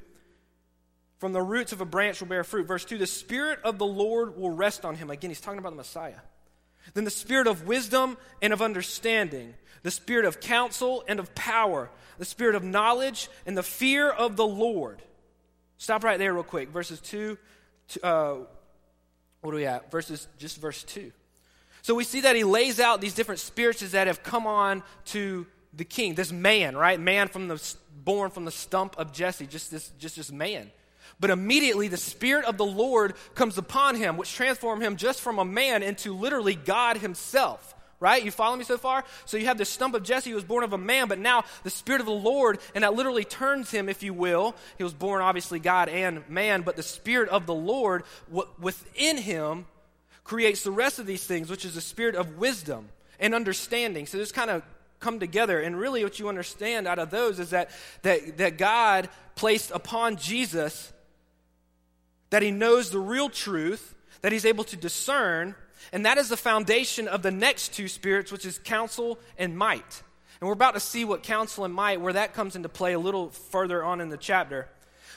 from 1.17 1.33
the 1.33 1.41
roots 1.41 1.71
of 1.71 1.81
a 1.81 1.85
branch 1.85 2.19
will 2.19 2.27
bear 2.27 2.43
fruit. 2.43 2.67
Verse 2.67 2.85
2, 2.85 2.97
the 2.97 3.07
Spirit 3.07 3.59
of 3.63 3.77
the 3.77 3.85
Lord 3.85 4.37
will 4.37 4.49
rest 4.49 4.85
on 4.85 4.95
him. 4.95 5.09
Again, 5.09 5.29
he's 5.29 5.41
talking 5.41 5.59
about 5.59 5.71
the 5.71 5.77
Messiah. 5.77 6.19
Then 6.93 7.05
the 7.05 7.11
Spirit 7.11 7.47
of 7.47 7.65
wisdom 7.65 8.17
and 8.41 8.51
of 8.51 8.61
understanding, 8.61 9.53
the 9.83 9.91
Spirit 9.91 10.25
of 10.25 10.39
counsel 10.39 11.03
and 11.07 11.19
of 11.19 11.33
power, 11.33 11.89
the 12.17 12.25
Spirit 12.25 12.55
of 12.55 12.63
knowledge 12.63 13.29
and 13.45 13.57
the 13.57 13.63
fear 13.63 14.09
of 14.09 14.35
the 14.35 14.45
Lord. 14.45 15.01
Stop 15.77 16.03
right 16.03 16.19
there, 16.19 16.33
real 16.33 16.43
quick. 16.43 16.69
Verses 16.69 16.99
2, 17.01 17.37
uh, 18.03 18.35
what 19.41 19.53
are 19.53 19.57
we 19.57 19.65
at? 19.65 19.91
Verses, 19.91 20.27
just 20.37 20.59
verse 20.59 20.83
2. 20.83 21.11
So 21.83 21.93
we 21.95 22.05
see 22.05 22.21
that 22.21 22.37
he 22.37 22.45
lays 22.45 22.79
out 22.79 23.01
these 23.01 23.13
different 23.13 23.41
spirits 23.41 23.81
that 23.91 24.07
have 24.07 24.23
come 24.23 24.47
on 24.47 24.83
to 25.07 25.45
the 25.73 25.83
king, 25.83 26.15
this 26.15 26.31
man, 26.31 26.77
right? 26.77 26.97
Man 26.97 27.27
from 27.27 27.49
the 27.49 27.61
born 28.05 28.31
from 28.31 28.45
the 28.45 28.51
stump 28.51 28.95
of 28.97 29.11
Jesse, 29.11 29.45
just 29.45 29.69
this, 29.69 29.89
just 29.99 30.15
this 30.15 30.31
man. 30.31 30.71
But 31.19 31.29
immediately 31.29 31.89
the 31.89 31.97
Spirit 31.97 32.45
of 32.45 32.57
the 32.57 32.65
Lord 32.65 33.15
comes 33.35 33.57
upon 33.57 33.97
him, 33.97 34.15
which 34.15 34.33
transformed 34.33 34.81
him 34.81 34.95
just 34.95 35.19
from 35.19 35.39
a 35.39 35.45
man 35.45 35.83
into 35.83 36.15
literally 36.15 36.55
God 36.55 36.97
himself. 36.97 37.75
Right? 37.99 38.23
You 38.23 38.31
follow 38.31 38.55
me 38.55 38.63
so 38.63 38.77
far? 38.77 39.03
So 39.25 39.35
you 39.35 39.45
have 39.45 39.57
the 39.57 39.65
stump 39.65 39.93
of 39.93 40.03
Jesse 40.03 40.29
who 40.29 40.35
was 40.35 40.45
born 40.45 40.63
of 40.63 40.71
a 40.71 40.77
man, 40.77 41.09
but 41.09 41.19
now 41.19 41.43
the 41.63 41.69
Spirit 41.69 41.99
of 41.99 42.07
the 42.07 42.13
Lord, 42.13 42.59
and 42.75 42.85
that 42.85 42.93
literally 42.93 43.25
turns 43.25 43.71
him, 43.71 43.89
if 43.89 44.03
you 44.03 44.13
will. 44.13 44.55
He 44.77 44.83
was 44.85 44.93
born, 44.93 45.21
obviously, 45.21 45.59
God 45.59 45.89
and 45.89 46.27
man, 46.29 46.61
but 46.61 46.77
the 46.77 46.83
Spirit 46.83 47.27
of 47.27 47.45
the 47.45 47.53
Lord 47.53 48.03
within 48.59 49.17
him 49.17 49.65
creates 50.23 50.63
the 50.63 50.71
rest 50.71 50.99
of 50.99 51.05
these 51.05 51.23
things, 51.23 51.49
which 51.49 51.65
is 51.65 51.75
the 51.75 51.81
spirit 51.81 52.15
of 52.15 52.37
wisdom 52.37 52.89
and 53.19 53.33
understanding. 53.33 54.05
So 54.05 54.17
this 54.17 54.31
kind 54.31 54.49
of 54.49 54.63
come 54.99 55.19
together. 55.19 55.59
And 55.59 55.77
really, 55.77 56.03
what 56.03 56.19
you 56.19 56.29
understand 56.29 56.87
out 56.87 56.99
of 56.99 57.09
those 57.09 57.39
is 57.39 57.51
that, 57.51 57.69
that, 58.03 58.37
that 58.37 58.57
God 58.57 59.09
placed 59.35 59.71
upon 59.71 60.15
Jesus 60.17 60.91
that 62.29 62.41
he 62.41 62.49
knows 62.49 62.89
the 62.89 62.99
real 62.99 63.29
truth, 63.29 63.93
that 64.21 64.31
he's 64.31 64.45
able 64.45 64.63
to 64.63 64.75
discern, 64.75 65.53
and 65.91 66.05
that 66.07 66.17
is 66.17 66.29
the 66.29 66.37
foundation 66.37 67.07
of 67.07 67.21
the 67.21 67.29
next 67.29 67.73
two 67.73 67.87
spirits, 67.87 68.31
which 68.31 68.43
is 68.43 68.57
counsel 68.57 69.19
and 69.37 69.55
might. 69.55 70.01
And 70.41 70.47
we're 70.47 70.53
about 70.53 70.73
to 70.73 70.79
see 70.79 71.05
what 71.05 71.21
counsel 71.21 71.63
and 71.63 71.73
might, 71.73 72.01
where 72.01 72.13
that 72.13 72.33
comes 72.33 72.55
into 72.55 72.69
play 72.69 72.93
a 72.93 72.99
little 72.99 73.29
further 73.29 73.83
on 73.83 74.01
in 74.01 74.09
the 74.09 74.17
chapter. 74.17 74.67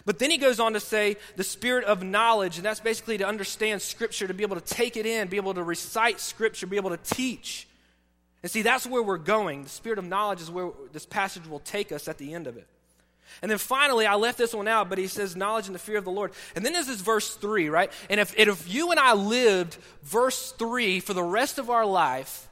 But 0.05 0.19
then 0.19 0.31
he 0.31 0.39
goes 0.39 0.61
on 0.61 0.75
to 0.75 0.81
say 0.81 1.17
the 1.37 1.45
spirit 1.45 1.85
of 1.85 2.03
knowledge, 2.03 2.57
and 2.57 2.65
that's 2.65 2.81
basically 2.81 3.19
to 3.19 3.27
understand 3.27 3.83
Scripture, 3.83 4.27
to 4.27 4.35
be 4.35 4.43
able 4.43 4.61
to 4.61 4.75
take 4.75 4.97
it 4.97 5.07
in, 5.07 5.29
be 5.29 5.37
able 5.37 5.55
to 5.55 5.63
recite 5.63 6.21
Scripture, 6.21 6.67
be 6.67 6.77
able 6.77 6.91
to 6.91 6.99
teach. 6.99 7.67
And 8.43 8.51
see, 8.51 8.63
that's 8.63 8.87
where 8.87 9.03
we're 9.03 9.19
going. 9.19 9.65
The 9.65 9.69
spirit 9.69 9.99
of 9.99 10.05
knowledge 10.05 10.41
is 10.41 10.51
where 10.51 10.71
this 10.93 11.07
passage 11.07 11.47
will 11.49 11.61
take 11.61 11.91
us 11.91 12.07
at 12.07 12.19
the 12.19 12.35
end 12.35 12.47
of 12.47 12.57
it. 12.57 12.67
And 13.43 13.51
then 13.51 13.59
finally, 13.59 14.07
I 14.07 14.15
left 14.15 14.39
this 14.39 14.55
one 14.55 14.69
out, 14.69 14.89
but 14.89 14.99
he 14.99 15.09
says 15.09 15.37
knowledge 15.37 15.67
and 15.67 15.75
the 15.75 15.81
fear 15.81 15.99
of 15.99 16.05
the 16.05 16.11
Lord. 16.11 16.33
And 16.55 16.65
then 16.65 16.73
this 16.73 16.89
verse 17.01 17.35
3, 17.35 17.69
right? 17.69 17.93
And 18.09 18.21
if, 18.21 18.39
if 18.39 18.73
you 18.73 18.91
and 18.91 19.01
I 19.01 19.15
lived 19.15 19.77
verse 20.03 20.53
3 20.53 21.01
for 21.01 21.13
the 21.13 21.23
rest 21.23 21.59
of 21.59 21.69
our 21.69 21.85
life, 21.85 22.49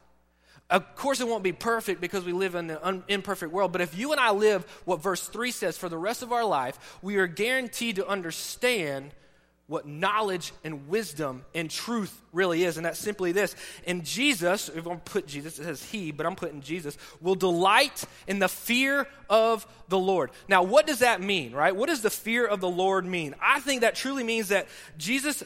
of 0.71 0.97
course, 0.97 1.21
it 1.21 1.28
won't 1.28 1.42
be 1.44 1.52
perfect 1.52 2.00
because 2.00 2.25
we 2.25 2.33
live 2.33 2.54
in 2.54 2.71
an 2.71 3.04
imperfect 3.09 3.52
world, 3.52 3.73
but 3.73 3.80
if 3.80 3.97
you 3.97 4.12
and 4.12 4.21
I 4.21 4.30
live 4.30 4.64
what 4.85 5.02
verse 5.02 5.26
3 5.28 5.50
says 5.50 5.76
for 5.76 5.88
the 5.88 5.99
rest 5.99 6.23
of 6.23 6.33
our 6.33 6.44
life, 6.44 6.99
we 7.02 7.16
are 7.16 7.26
guaranteed 7.26 7.97
to 7.97 8.09
understand 8.09 9.12
what 9.66 9.87
knowledge 9.87 10.52
and 10.62 10.88
wisdom 10.88 11.42
and 11.54 11.71
truth 11.71 12.21
really 12.33 12.64
is. 12.64 12.76
And 12.76 12.85
that's 12.85 12.99
simply 12.99 13.33
this. 13.33 13.56
And 13.87 14.04
Jesus, 14.04 14.68
if 14.68 14.87
I'm 14.87 15.00
put 15.00 15.26
Jesus, 15.26 15.59
it 15.59 15.64
says 15.64 15.83
he, 15.83 16.12
but 16.12 16.26
I'm 16.26 16.37
putting 16.37 16.61
Jesus, 16.61 16.99
will 17.21 17.35
delight 17.35 18.04
in 18.26 18.40
the 18.40 18.49
fear 18.49 19.06
of 19.30 19.66
the 19.88 19.99
Lord. 19.99 20.30
Now, 20.49 20.62
what 20.62 20.87
does 20.87 20.99
that 20.99 21.23
mean, 21.23 21.52
right? 21.52 21.75
What 21.75 21.88
does 21.88 22.02
the 22.02 22.11
fear 22.11 22.47
of 22.47 22.61
the 22.61 22.68
Lord 22.68 23.06
mean? 23.06 23.35
I 23.40 23.61
think 23.61 23.80
that 23.80 23.94
truly 23.94 24.23
means 24.23 24.49
that 24.49 24.68
Jesus 24.99 25.42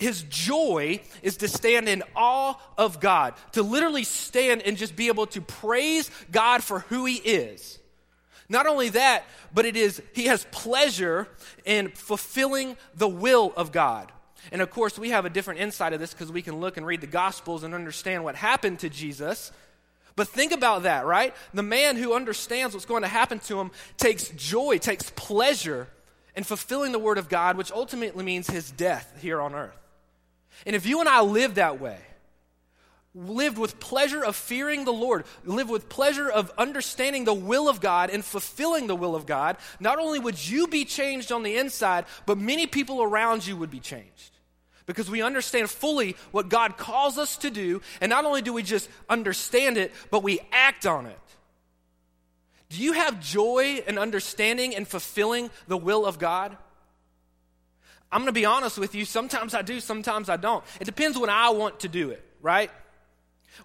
his 0.00 0.22
joy 0.22 1.00
is 1.22 1.36
to 1.38 1.48
stand 1.48 1.88
in 1.88 2.02
awe 2.16 2.54
of 2.78 3.00
God, 3.00 3.34
to 3.52 3.62
literally 3.62 4.04
stand 4.04 4.62
and 4.62 4.76
just 4.76 4.96
be 4.96 5.08
able 5.08 5.26
to 5.26 5.40
praise 5.40 6.10
God 6.32 6.64
for 6.64 6.80
who 6.80 7.04
he 7.04 7.16
is. 7.16 7.78
Not 8.48 8.66
only 8.66 8.88
that, 8.90 9.24
but 9.54 9.64
it 9.64 9.76
is 9.76 10.02
he 10.12 10.24
has 10.24 10.44
pleasure 10.50 11.28
in 11.64 11.90
fulfilling 11.90 12.76
the 12.94 13.08
will 13.08 13.52
of 13.56 13.70
God. 13.72 14.10
And 14.50 14.62
of 14.62 14.70
course, 14.70 14.98
we 14.98 15.10
have 15.10 15.24
a 15.24 15.30
different 15.30 15.60
insight 15.60 15.92
of 15.92 16.00
this 16.00 16.12
because 16.12 16.32
we 16.32 16.42
can 16.42 16.58
look 16.60 16.76
and 16.76 16.86
read 16.86 17.00
the 17.02 17.06
Gospels 17.06 17.62
and 17.62 17.74
understand 17.74 18.24
what 18.24 18.34
happened 18.34 18.80
to 18.80 18.88
Jesus. 18.88 19.52
But 20.16 20.28
think 20.28 20.52
about 20.52 20.84
that, 20.84 21.06
right? 21.06 21.34
The 21.54 21.62
man 21.62 21.96
who 21.96 22.14
understands 22.14 22.74
what's 22.74 22.86
going 22.86 23.02
to 23.02 23.08
happen 23.08 23.38
to 23.40 23.60
him 23.60 23.70
takes 23.96 24.28
joy, 24.30 24.78
takes 24.78 25.10
pleasure 25.10 25.88
in 26.34 26.42
fulfilling 26.42 26.92
the 26.92 26.98
Word 26.98 27.18
of 27.18 27.28
God, 27.28 27.56
which 27.56 27.70
ultimately 27.70 28.24
means 28.24 28.48
his 28.48 28.70
death 28.70 29.18
here 29.20 29.40
on 29.40 29.54
earth. 29.54 29.76
And 30.66 30.76
if 30.76 30.86
you 30.86 31.00
and 31.00 31.08
I 31.08 31.22
live 31.22 31.54
that 31.54 31.80
way, 31.80 31.98
lived 33.14 33.58
with 33.58 33.80
pleasure 33.80 34.24
of 34.24 34.36
fearing 34.36 34.84
the 34.84 34.92
Lord, 34.92 35.24
live 35.44 35.68
with 35.68 35.88
pleasure 35.88 36.30
of 36.30 36.52
understanding 36.56 37.24
the 37.24 37.34
will 37.34 37.68
of 37.68 37.80
God 37.80 38.10
and 38.10 38.24
fulfilling 38.24 38.86
the 38.86 38.96
will 38.96 39.16
of 39.16 39.26
God, 39.26 39.56
not 39.80 39.98
only 39.98 40.18
would 40.18 40.48
you 40.48 40.68
be 40.68 40.84
changed 40.84 41.32
on 41.32 41.42
the 41.42 41.56
inside, 41.56 42.04
but 42.26 42.38
many 42.38 42.66
people 42.66 43.02
around 43.02 43.46
you 43.46 43.56
would 43.56 43.70
be 43.70 43.80
changed. 43.80 44.30
Because 44.86 45.10
we 45.10 45.22
understand 45.22 45.70
fully 45.70 46.16
what 46.30 46.48
God 46.48 46.76
calls 46.76 47.18
us 47.18 47.36
to 47.38 47.50
do, 47.50 47.80
and 48.00 48.10
not 48.10 48.24
only 48.24 48.42
do 48.42 48.52
we 48.52 48.62
just 48.62 48.88
understand 49.08 49.76
it, 49.76 49.92
but 50.10 50.22
we 50.22 50.40
act 50.52 50.86
on 50.86 51.06
it. 51.06 51.18
Do 52.70 52.82
you 52.82 52.92
have 52.92 53.20
joy 53.20 53.82
and 53.86 53.98
understanding 53.98 54.72
in 54.72 54.84
fulfilling 54.84 55.50
the 55.66 55.76
will 55.76 56.06
of 56.06 56.18
God? 56.18 56.56
I'm 58.12 58.20
going 58.20 58.26
to 58.26 58.32
be 58.32 58.44
honest 58.44 58.78
with 58.78 58.94
you. 58.94 59.04
Sometimes 59.04 59.54
I 59.54 59.62
do, 59.62 59.80
sometimes 59.80 60.28
I 60.28 60.36
don't. 60.36 60.64
It 60.80 60.84
depends 60.84 61.18
when 61.18 61.30
I 61.30 61.50
want 61.50 61.80
to 61.80 61.88
do 61.88 62.10
it, 62.10 62.24
right? 62.42 62.70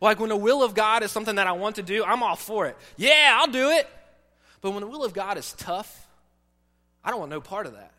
Like 0.02 0.20
when 0.20 0.30
the 0.30 0.36
will 0.36 0.64
of 0.64 0.75
God 0.75 1.04
is 1.04 1.12
something 1.12 1.36
that 1.36 1.48
I 1.48 1.54
want 1.54 1.78
to 1.78 1.84
do, 1.84 2.04
I'm 2.04 2.22
all 2.22 2.36
for 2.36 2.68
it. 2.68 2.78
Yeah, 2.98 3.38
I'll 3.40 3.52
do 3.52 3.72
it. 3.72 3.88
But 4.62 4.72
when 4.72 4.82
the 4.82 4.88
will 4.88 5.04
of 5.04 5.14
God 5.14 5.38
is 5.38 5.54
tough, 5.54 6.08
I 7.04 7.12
don't 7.12 7.20
want 7.20 7.32
no 7.32 7.42
part 7.42 7.66
of 7.66 7.74
that. 7.74 7.92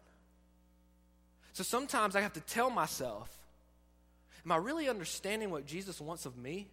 So 1.52 1.64
sometimes 1.64 2.14
I 2.14 2.20
have 2.20 2.34
to 2.34 2.40
tell 2.40 2.70
myself, 2.70 3.30
am 4.44 4.52
I 4.52 4.56
really 4.56 4.88
understanding 4.88 5.50
what 5.50 5.66
Jesus 5.66 6.00
wants 6.00 6.26
of 6.26 6.36
me? 6.36 6.68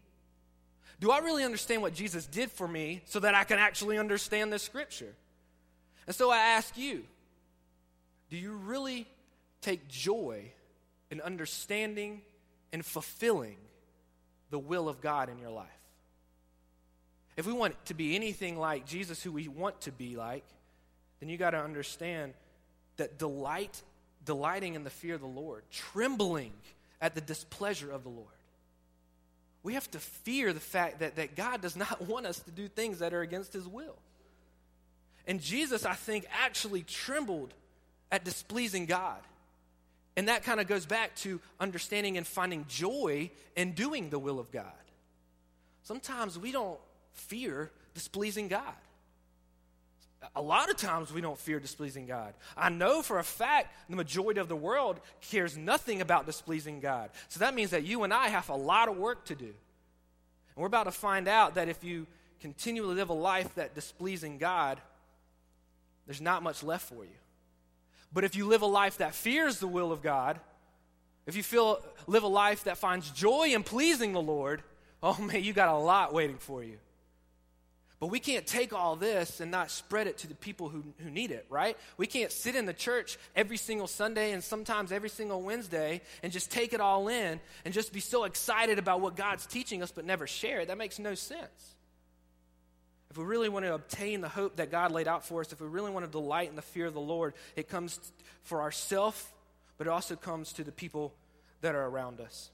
Do 0.99 1.09
I 1.11 1.19
really 1.19 1.43
understand 1.43 1.81
what 1.81 1.93
Jesus 1.93 2.25
did 2.25 2.51
for 2.51 2.67
me 2.67 3.01
so 3.05 3.19
that 3.19 3.33
I 3.33 3.43
can 3.43 3.59
actually 3.59 3.97
understand 3.97 4.51
this 4.51 4.63
scripture? 4.63 5.13
And 6.05 6.15
so 6.15 6.31
I 6.31 6.37
ask 6.37 6.77
you, 6.77 7.03
do 8.29 8.37
you 8.37 8.53
really 8.53 9.07
take 9.63 9.87
joy 9.87 10.51
in 11.09 11.21
understanding 11.21 12.21
and 12.71 12.85
fulfilling 12.85 13.57
the 14.49 14.59
will 14.59 14.89
of 14.89 15.01
God 15.01 15.29
in 15.29 15.39
your 15.39 15.51
life. 15.51 15.67
If 17.35 17.47
we 17.47 17.53
want 17.53 17.83
to 17.85 17.93
be 17.93 18.15
anything 18.15 18.57
like 18.57 18.85
Jesus, 18.85 19.23
who 19.23 19.31
we 19.31 19.47
want 19.47 19.81
to 19.81 19.91
be 19.91 20.15
like, 20.15 20.45
then 21.19 21.29
you 21.29 21.37
got 21.37 21.51
to 21.51 21.59
understand 21.59 22.33
that 22.97 23.17
delight, 23.17 23.81
delighting 24.25 24.75
in 24.75 24.83
the 24.83 24.89
fear 24.89 25.15
of 25.15 25.21
the 25.21 25.27
Lord, 25.27 25.63
trembling 25.71 26.51
at 27.01 27.15
the 27.15 27.21
displeasure 27.21 27.91
of 27.91 28.03
the 28.03 28.09
Lord. 28.09 28.27
We 29.63 29.73
have 29.75 29.89
to 29.91 29.99
fear 29.99 30.53
the 30.53 30.59
fact 30.59 30.99
that, 30.99 31.15
that 31.15 31.35
God 31.35 31.61
does 31.61 31.75
not 31.75 32.01
want 32.07 32.25
us 32.25 32.39
to 32.41 32.51
do 32.51 32.67
things 32.67 32.99
that 32.99 33.13
are 33.13 33.21
against 33.21 33.53
his 33.53 33.67
will. 33.67 33.95
And 35.25 35.41
Jesus, 35.41 35.85
I 35.85 35.93
think, 35.93 36.25
actually 36.43 36.83
trembled 36.83 37.53
at 38.11 38.23
displeasing 38.23 38.85
God. 38.85 39.19
And 40.15 40.27
that 40.27 40.43
kind 40.43 40.59
of 40.59 40.67
goes 40.67 40.85
back 40.85 41.15
to 41.17 41.41
understanding 41.59 42.17
and 42.17 42.27
finding 42.27 42.65
joy 42.67 43.31
in 43.55 43.73
doing 43.73 44.09
the 44.09 44.19
will 44.19 44.39
of 44.39 44.51
God. 44.51 44.71
Sometimes 45.81 46.37
we 46.37 46.51
don't 46.51 46.79
fear 47.13 47.71
displeasing 47.93 48.47
God. 48.47 48.73
A 50.35 50.41
lot 50.41 50.69
of 50.69 50.77
times 50.77 51.11
we 51.11 51.19
don't 51.19 51.37
fear 51.37 51.59
displeasing 51.59 52.05
God. 52.05 52.33
I 52.55 52.69
know 52.69 53.01
for 53.01 53.19
a 53.19 53.23
fact 53.23 53.75
the 53.89 53.95
majority 53.95 54.39
of 54.39 54.47
the 54.47 54.55
world 54.55 54.99
cares 55.21 55.57
nothing 55.57 55.99
about 55.99 56.25
displeasing 56.25 56.79
God. 56.79 57.09
So 57.27 57.41
that 57.41 57.53
means 57.53 57.71
that 57.71 57.83
you 57.83 58.03
and 58.03 58.13
I 58.13 58.29
have 58.29 58.49
a 58.49 58.55
lot 58.55 58.87
of 58.87 58.97
work 58.97 59.25
to 59.25 59.35
do. 59.35 59.45
And 59.45 59.53
we're 60.55 60.67
about 60.67 60.85
to 60.85 60.91
find 60.91 61.27
out 61.27 61.55
that 61.55 61.67
if 61.67 61.83
you 61.83 62.07
continually 62.39 62.95
live 62.95 63.09
a 63.09 63.13
life 63.13 63.53
that 63.55 63.75
displeasing 63.75 64.37
God, 64.37 64.79
there's 66.05 66.21
not 66.21 66.43
much 66.43 66.63
left 66.63 66.87
for 66.87 67.03
you. 67.03 67.11
But 68.13 68.23
if 68.23 68.35
you 68.35 68.45
live 68.45 68.61
a 68.61 68.67
life 68.67 68.97
that 68.97 69.15
fears 69.15 69.59
the 69.59 69.67
will 69.67 69.91
of 69.91 70.01
God, 70.01 70.39
if 71.25 71.35
you 71.35 71.43
feel 71.43 71.83
live 72.05 72.23
a 72.23 72.27
life 72.27 72.65
that 72.65 72.77
finds 72.77 73.09
joy 73.11 73.49
in 73.53 73.63
pleasing 73.63 74.13
the 74.13 74.21
Lord, 74.21 74.61
oh 75.01 75.19
man, 75.19 75.43
you 75.43 75.53
got 75.53 75.69
a 75.69 75.77
lot 75.77 76.13
waiting 76.13 76.37
for 76.37 76.63
you. 76.63 76.77
But 77.99 78.07
we 78.07 78.19
can't 78.19 78.45
take 78.45 78.73
all 78.73 78.97
this 78.97 79.39
and 79.39 79.49
not 79.49 79.71
spread 79.71 80.07
it 80.07 80.17
to 80.19 80.27
the 80.27 80.35
people 80.35 80.67
who, 80.67 80.83
who 80.97 81.09
need 81.09 81.31
it, 81.31 81.45
right? 81.49 81.77
We 81.95 82.05
can't 82.05 82.33
sit 82.33 82.53
in 82.53 82.65
the 82.65 82.73
church 82.73 83.17
every 83.33 83.55
single 83.55 83.87
Sunday 83.87 84.33
and 84.33 84.43
sometimes 84.43 84.91
every 84.91 85.07
single 85.07 85.41
Wednesday 85.41 86.01
and 86.21 86.33
just 86.33 86.51
take 86.51 86.73
it 86.73 86.81
all 86.81 87.07
in 87.07 87.39
and 87.63 87.73
just 87.73 87.93
be 87.93 88.01
so 88.01 88.25
excited 88.25 88.77
about 88.77 88.99
what 88.99 89.15
God's 89.15 89.45
teaching 89.45 89.81
us 89.81 89.89
but 89.89 90.03
never 90.03 90.27
share 90.27 90.59
it. 90.59 90.67
That 90.67 90.77
makes 90.77 90.99
no 90.99 91.15
sense. 91.15 91.72
If 93.13 93.19
we 93.19 93.25
really 93.25 93.47
want 93.47 93.63
to 93.63 93.75
obtain 93.75 94.21
the 94.21 94.27
hope 94.27 94.55
that 94.55 94.71
God 94.71 94.91
laid 94.91 95.07
out 95.07 95.23
for 95.23 95.41
us, 95.41 95.53
if 95.53 95.61
we 95.61 95.67
really 95.67 95.91
want 95.91 96.03
to 96.03 96.11
delight 96.11 96.49
in 96.49 96.55
the 96.55 96.63
fear 96.63 96.87
of 96.87 96.95
the 96.95 96.99
Lord, 96.99 97.35
it 97.55 97.69
comes 97.69 97.99
for 98.41 98.63
ourselves, 98.63 99.23
but 99.77 99.85
it 99.85 99.91
also 99.91 100.15
comes 100.15 100.51
to 100.53 100.63
the 100.63 100.71
people 100.71 101.13
that 101.61 101.75
are 101.75 101.85
around 101.85 102.19
us. 102.19 102.49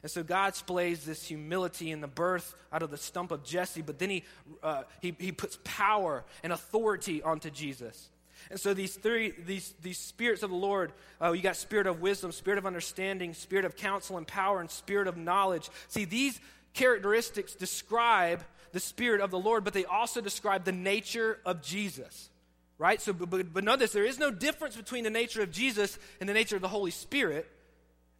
And 0.00 0.10
so 0.10 0.22
God 0.22 0.54
displays 0.54 1.04
this 1.04 1.26
humility 1.26 1.90
in 1.90 2.00
the 2.00 2.08
birth 2.08 2.54
out 2.72 2.82
of 2.82 2.90
the 2.90 2.96
stump 2.96 3.30
of 3.30 3.44
Jesse, 3.44 3.82
but 3.82 3.98
then 3.98 4.08
he, 4.08 4.24
uh, 4.62 4.84
he, 5.02 5.14
he 5.18 5.32
puts 5.32 5.58
power 5.64 6.24
and 6.42 6.50
authority 6.50 7.22
onto 7.22 7.50
Jesus. 7.50 8.08
And 8.50 8.58
so 8.58 8.72
these 8.72 8.94
three, 8.94 9.34
these, 9.44 9.74
these 9.82 9.98
spirits 9.98 10.42
of 10.42 10.48
the 10.48 10.56
Lord, 10.56 10.92
uh, 11.20 11.32
you 11.32 11.42
got 11.42 11.56
spirit 11.56 11.86
of 11.86 12.00
wisdom, 12.00 12.32
spirit 12.32 12.56
of 12.56 12.64
understanding, 12.64 13.34
spirit 13.34 13.66
of 13.66 13.76
counsel 13.76 14.16
and 14.16 14.26
power, 14.26 14.62
and 14.62 14.70
spirit 14.70 15.08
of 15.08 15.18
knowledge. 15.18 15.68
See, 15.88 16.06
these 16.06 16.40
characteristics 16.72 17.54
describe 17.54 18.42
the 18.74 18.80
spirit 18.80 19.20
of 19.20 19.30
the 19.30 19.38
Lord, 19.38 19.64
but 19.64 19.72
they 19.72 19.84
also 19.84 20.20
describe 20.20 20.64
the 20.64 20.72
nature 20.72 21.38
of 21.46 21.62
Jesus. 21.62 22.28
Right? 22.76 23.00
So, 23.00 23.12
but, 23.12 23.52
but 23.52 23.62
notice 23.62 23.92
there 23.92 24.04
is 24.04 24.18
no 24.18 24.32
difference 24.32 24.76
between 24.76 25.04
the 25.04 25.10
nature 25.10 25.42
of 25.42 25.52
Jesus 25.52 25.96
and 26.20 26.28
the 26.28 26.34
nature 26.34 26.56
of 26.56 26.62
the 26.62 26.68
Holy 26.68 26.90
Spirit. 26.90 27.48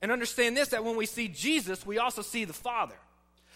And 0.01 0.13
understand 0.13 0.57
this 0.57 0.69
that 0.69 0.85
when 0.85 0.97
we 0.97 1.07
see 1.07 1.29
Jesus, 1.29 1.85
we 1.85 1.99
also 1.99 2.23
see 2.23 2.45
the 2.45 2.53
Father. 2.53 2.95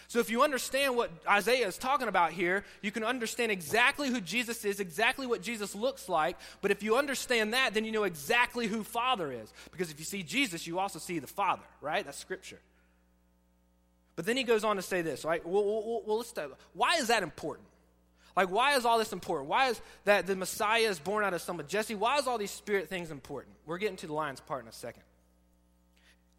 So 0.09 0.19
if 0.19 0.29
you 0.29 0.43
understand 0.43 0.97
what 0.97 1.11
Isaiah 1.27 1.67
is 1.67 1.77
talking 1.77 2.07
about 2.07 2.31
here, 2.31 2.65
you 2.81 2.91
can 2.91 3.03
understand 3.03 3.51
exactly 3.51 4.09
who 4.09 4.19
Jesus 4.19 4.65
is, 4.65 4.79
exactly 4.79 5.25
what 5.25 5.41
Jesus 5.41 5.75
looks 5.75 6.09
like. 6.09 6.35
But 6.61 6.71
if 6.71 6.83
you 6.83 6.97
understand 6.97 7.53
that, 7.53 7.73
then 7.73 7.85
you 7.85 7.91
know 7.91 8.03
exactly 8.03 8.67
who 8.67 8.83
Father 8.83 9.31
is. 9.31 9.53
Because 9.71 9.89
if 9.91 9.99
you 9.99 10.05
see 10.05 10.23
Jesus, 10.23 10.67
you 10.67 10.79
also 10.79 10.99
see 10.99 11.19
the 11.19 11.27
Father, 11.27 11.63
right? 11.79 12.03
That's 12.03 12.17
Scripture. 12.17 12.59
But 14.19 14.25
then 14.25 14.35
he 14.35 14.43
goes 14.43 14.65
on 14.65 14.75
to 14.75 14.81
say 14.81 15.01
this, 15.01 15.23
right? 15.23 15.41
Well, 15.47 15.63
well, 15.63 16.03
well 16.05 16.17
let's 16.17 16.33
talk. 16.33 16.59
Why 16.73 16.97
is 16.97 17.07
that 17.07 17.23
important? 17.23 17.69
Like, 18.35 18.51
why 18.51 18.75
is 18.75 18.83
all 18.83 18.97
this 18.99 19.13
important? 19.13 19.47
Why 19.47 19.69
is 19.69 19.81
that 20.03 20.27
the 20.27 20.35
Messiah 20.35 20.89
is 20.89 20.99
born 20.99 21.23
out 21.23 21.33
of 21.33 21.41
some 21.41 21.57
of 21.57 21.69
Jesse? 21.69 21.95
Why 21.95 22.17
is 22.17 22.27
all 22.27 22.37
these 22.37 22.51
spirit 22.51 22.89
things 22.89 23.11
important? 23.11 23.55
We're 23.65 23.77
getting 23.77 23.95
to 23.95 24.07
the 24.07 24.13
lion's 24.13 24.41
part 24.41 24.63
in 24.63 24.67
a 24.67 24.73
second. 24.73 25.03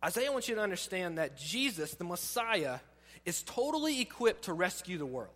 Isaiah 0.04 0.30
wants 0.30 0.46
you 0.46 0.56
to 0.56 0.60
understand 0.60 1.16
that 1.16 1.38
Jesus, 1.38 1.94
the 1.94 2.04
Messiah, 2.04 2.80
is 3.24 3.42
totally 3.44 4.02
equipped 4.02 4.44
to 4.44 4.52
rescue 4.52 4.98
the 4.98 5.06
world. 5.06 5.32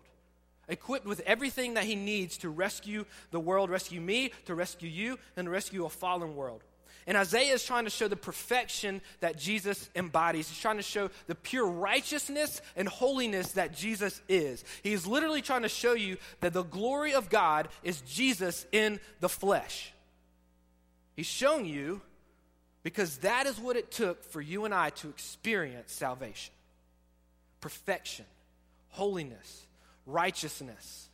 Equipped 0.69 1.07
with 1.07 1.21
everything 1.21 1.73
that 1.75 1.85
he 1.85 1.95
needs 1.97 2.37
to 2.37 2.51
rescue 2.51 3.07
the 3.31 3.41
world, 3.41 3.71
rescue 3.71 4.03
me, 4.03 4.33
to 4.45 4.55
rescue 4.55 4.91
you, 4.91 5.19
and 5.39 5.47
to 5.47 5.51
rescue 5.51 5.87
a 5.87 5.89
fallen 5.89 6.37
world. 6.37 6.63
And 7.06 7.18
Isaiah 7.18 7.52
is 7.52 7.64
trying 7.64 7.84
to 7.84 7.90
show 7.90 8.08
the 8.08 8.16
perfection 8.16 9.02
that 9.20 9.38
Jesus 9.38 9.90
embodies. 9.94 10.49
He's 10.49 10.58
trying 10.58 10.78
to 10.78 10.82
show 10.82 11.11
the 11.26 11.34
pure 11.34 11.66
righteousness 11.66 12.62
and 12.76 12.88
holiness 12.88 13.52
that 13.52 13.75
Jesus 13.75 14.23
is. 14.28 14.64
He's 14.82 15.06
literally 15.06 15.42
trying 15.42 15.62
to 15.62 15.68
show 15.68 15.92
you 15.92 16.16
that 16.40 16.54
the 16.54 16.62
glory 16.62 17.14
of 17.14 17.28
God 17.28 17.68
is 17.82 18.00
Jesus 18.02 18.66
in 18.73 19.00
the 19.20 19.28
flesh. 19.28 19.92
He's 21.14 21.26
showing 21.26 21.66
you 21.66 22.00
because 22.82 23.18
that 23.18 23.46
is 23.46 23.58
what 23.58 23.76
it 23.76 23.90
took 23.90 24.25
for 24.25 24.40
you 24.40 24.64
and 24.64 24.75
I 24.75 24.90
to 24.90 25.08
experience 25.08 25.92
salvation 25.92 26.54
perfection, 27.61 28.26
holiness, 28.90 29.66
righteousness, 30.04 31.08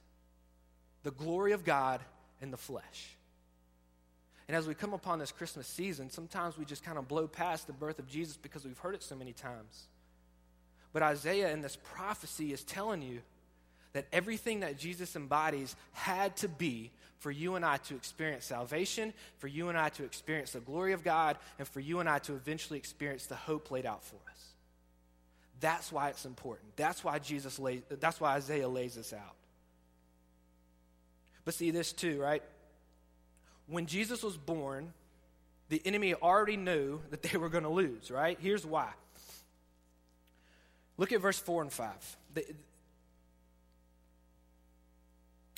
the 1.04 1.12
glory 1.12 1.52
of 1.52 1.64
God 1.64 2.00
in 2.40 2.50
the 2.50 2.56
flesh. 2.56 3.16
And 4.50 4.57
as 4.57 4.66
we 4.66 4.75
come 4.75 4.95
upon 4.95 5.21
this 5.21 5.30
Christmas 5.30 5.69
season, 5.69 6.11
sometimes 6.11 6.59
we 6.59 6.64
just 6.64 6.83
kind 6.83 6.99
of 6.99 7.07
blow 7.07 7.28
past 7.28 7.69
the 7.69 7.73
birth 7.73 8.00
of 8.00 8.09
Jesus 8.09 8.37
because 8.37 8.64
we've 8.64 8.76
heard 8.78 8.97
it 8.97 9.02
so 9.04 9.14
many 9.14 9.33
times. 9.33 9.87
But 10.92 11.04
Isaiah 11.04 11.52
in 11.52 11.61
this 11.61 11.78
prophecy 11.95 12.52
is 12.52 12.64
telling 12.64 13.00
you 13.00 13.21
that 13.92 14.07
everything 14.12 14.59
that 14.59 14.76
Jesus 14.76 15.14
embodies 15.14 15.76
had 15.92 16.37
to 16.38 16.49
be 16.49 16.90
for 17.21 17.30
you 17.30 17.54
and 17.54 17.64
I 17.64 17.76
to 17.76 17.95
experience 17.95 18.45
salvation, 18.45 19.14
for 19.38 19.47
you 19.47 19.69
and 19.69 19.78
I 19.78 19.88
to 19.90 20.02
experience 20.02 20.50
the 20.50 20.59
glory 20.59 20.95
of 20.95 21.04
God, 21.04 21.37
and 21.61 21.69
for 21.69 21.78
you 21.78 22.00
and 22.00 22.09
I 22.09 22.19
to 22.19 22.35
eventually 22.35 22.80
experience 22.80 23.26
the 23.26 23.37
hope 23.37 23.71
laid 23.71 23.87
out 23.87 24.02
for 24.02 24.16
us. 24.33 24.47
That's 25.61 25.92
why 25.92 26.09
it's 26.09 26.25
important. 26.25 26.75
That's 26.75 27.04
why 27.04 27.21
Jesus 27.21 27.61
lays, 27.61 27.83
that's 28.00 28.21
why 28.21 28.35
Isaiah 28.35 28.69
lays 28.69 28.97
this 28.97 29.12
out. 29.12 29.37
But 31.45 31.54
see 31.54 31.71
this 31.71 31.92
too, 31.92 32.21
right? 32.21 32.42
When 33.70 33.87
Jesus 33.87 34.22
was 34.22 34.37
born, 34.37 34.92
the 35.68 35.80
enemy 35.85 36.14
already 36.14 36.56
knew 36.56 37.00
that 37.11 37.22
they 37.22 37.38
were 37.38 37.48
going 37.48 37.64
to 37.64 37.70
lose, 37.70 38.11
right? 38.11 38.37
Here's 38.40 38.66
why. 38.66 38.90
Look 40.96 41.12
at 41.12 41.20
verse 41.20 41.38
4 41.38 41.62
and 41.62 41.72
5. 41.72 42.16
The, 42.35 42.44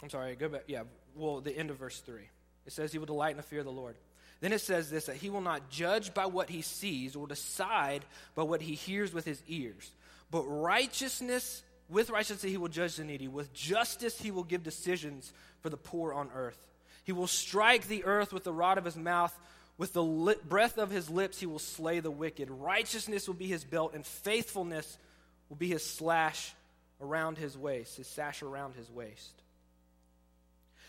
I'm 0.03 0.11
sorry, 0.11 0.37
go 0.37 0.49
back. 0.49 0.65
Yeah, 0.67 0.83
well, 1.17 1.41
the 1.41 1.57
end 1.57 1.71
of 1.71 1.79
verse 1.79 1.99
3. 2.01 2.21
It 2.67 2.73
says, 2.73 2.93
He 2.93 2.99
will 2.99 3.07
delight 3.07 3.33
in 3.33 3.39
the 3.39 3.43
fear 3.43 3.61
of 3.61 3.65
the 3.65 3.73
Lord. 3.73 3.97
Then 4.43 4.53
it 4.53 4.61
says 4.61 4.91
this 4.91 5.07
that 5.07 5.17
he 5.17 5.31
will 5.31 5.41
not 5.41 5.71
judge 5.71 6.13
by 6.13 6.27
what 6.27 6.51
he 6.51 6.63
sees 6.63 7.15
or 7.15 7.27
decide 7.27 8.05
by 8.35 8.43
what 8.43 8.61
he 8.61 8.75
hears 8.75 9.15
with 9.15 9.25
his 9.25 9.41
ears. 9.47 9.91
But 10.33 10.43
righteousness, 10.43 11.63
with 11.89 12.11
righteousness, 12.11 12.51
he 12.51 12.59
will 12.59 12.69
judge 12.69 12.97
the 12.97 13.05
needy. 13.05 13.29
With 13.29 13.55
justice, 13.55 14.21
he 14.21 14.33
will 14.33 14.43
give 14.43 14.65
decisions 14.65 15.33
for 15.61 15.71
the 15.71 15.77
poor 15.77 16.13
on 16.13 16.29
earth. 16.35 16.67
He 17.05 17.13
will 17.13 17.27
strike 17.27 17.89
the 17.89 18.05
earth 18.05 18.33
with 18.33 18.45
the 18.45 18.53
rod 18.53 18.79
of 18.79 18.85
his 18.85 18.97
mouth. 18.97 19.37
With 19.79 19.93
the 19.95 20.37
breath 20.49 20.79
of 20.79 20.91
his 20.91 21.11
lips, 21.11 21.41
he 21.41 21.47
will 21.47 21.59
slay 21.59 22.01
the 22.01 22.11
wicked. 22.11 22.51
Righteousness 22.51 23.27
will 23.27 23.35
be 23.35 23.47
his 23.47 23.65
belt, 23.65 23.95
and 23.95 24.07
faithfulness 24.07 24.99
will 25.49 25.57
be 25.57 25.69
his 25.69 25.85
slash 25.85 26.55
around 27.01 27.39
his 27.39 27.59
waist, 27.59 27.97
his 27.97 28.07
sash 28.07 28.43
around 28.43 28.75
his 28.75 28.91
waist. 28.91 29.43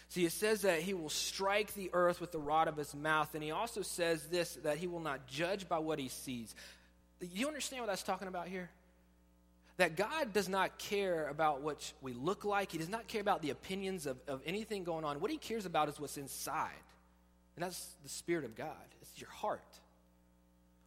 See, 0.10 0.26
it 0.26 0.32
says 0.32 0.62
that 0.62 0.82
he 0.82 0.94
will 0.94 1.10
strike 1.10 1.74
the 1.74 1.90
earth 1.92 2.22
with 2.22 2.32
the 2.32 2.40
rod 2.40 2.68
of 2.68 2.78
his 2.78 2.94
mouth, 2.94 3.34
and 3.34 3.44
he 3.44 3.50
also 3.50 3.82
says 3.82 4.28
this 4.28 4.54
that 4.64 4.78
he 4.78 4.86
will 4.86 5.00
not 5.00 5.26
judge 5.26 5.68
by 5.68 5.80
what 5.80 5.98
he 5.98 6.08
sees. 6.08 6.54
Do 7.20 7.28
You 7.32 7.48
understand 7.48 7.82
what 7.82 7.88
that's 7.88 8.04
talking 8.04 8.28
about 8.28 8.48
here? 8.48 8.70
That 9.78 9.96
God 9.96 10.34
does 10.34 10.48
not 10.48 10.78
care 10.78 11.28
about 11.28 11.62
what 11.62 11.94
we 12.02 12.14
look 12.14 12.46
like. 12.46 12.72
He 12.72 12.78
does 12.78 12.90
not 12.90 13.08
care 13.08 13.22
about 13.22 13.42
the 13.42 13.50
opinions 13.50 14.06
of, 14.06 14.18
of 14.28 14.42
anything 14.46 14.84
going 14.84 15.04
on. 15.04 15.20
What 15.20 15.32
he 15.32 15.38
cares 15.38 15.66
about 15.66 15.90
is 15.90 16.00
what's 16.00 16.18
inside. 16.18 16.70
And 17.56 17.64
that's 17.64 17.96
the 18.04 18.10
Spirit 18.10 18.46
of 18.46 18.56
God, 18.56 18.86
it's 19.02 19.20
your 19.20 19.30
heart. 19.30 19.62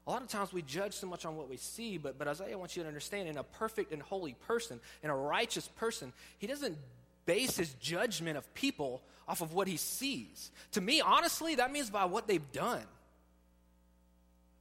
A 0.06 0.10
lot 0.10 0.22
of 0.22 0.28
times 0.28 0.52
we 0.52 0.62
judge 0.62 0.94
so 0.94 1.08
much 1.08 1.24
on 1.24 1.36
what 1.36 1.50
we 1.50 1.56
see, 1.56 1.98
but, 1.98 2.16
but 2.16 2.28
Isaiah 2.28 2.56
wants 2.56 2.76
you 2.76 2.82
to 2.82 2.88
understand 2.88 3.28
in 3.28 3.38
a 3.38 3.42
perfect 3.42 3.92
and 3.92 4.00
holy 4.00 4.34
person, 4.46 4.78
in 5.02 5.10
a 5.10 5.16
righteous 5.16 5.66
person, 5.66 6.12
he 6.38 6.46
doesn't 6.46 6.78
base 7.24 7.56
his 7.56 7.74
judgment 7.74 8.38
of 8.38 8.54
people 8.54 9.02
off 9.26 9.40
of 9.40 9.52
what 9.52 9.66
he 9.66 9.76
sees. 9.76 10.52
To 10.72 10.80
me, 10.80 11.00
honestly, 11.00 11.56
that 11.56 11.72
means 11.72 11.90
by 11.90 12.04
what 12.04 12.28
they've 12.28 12.52
done. 12.52 12.84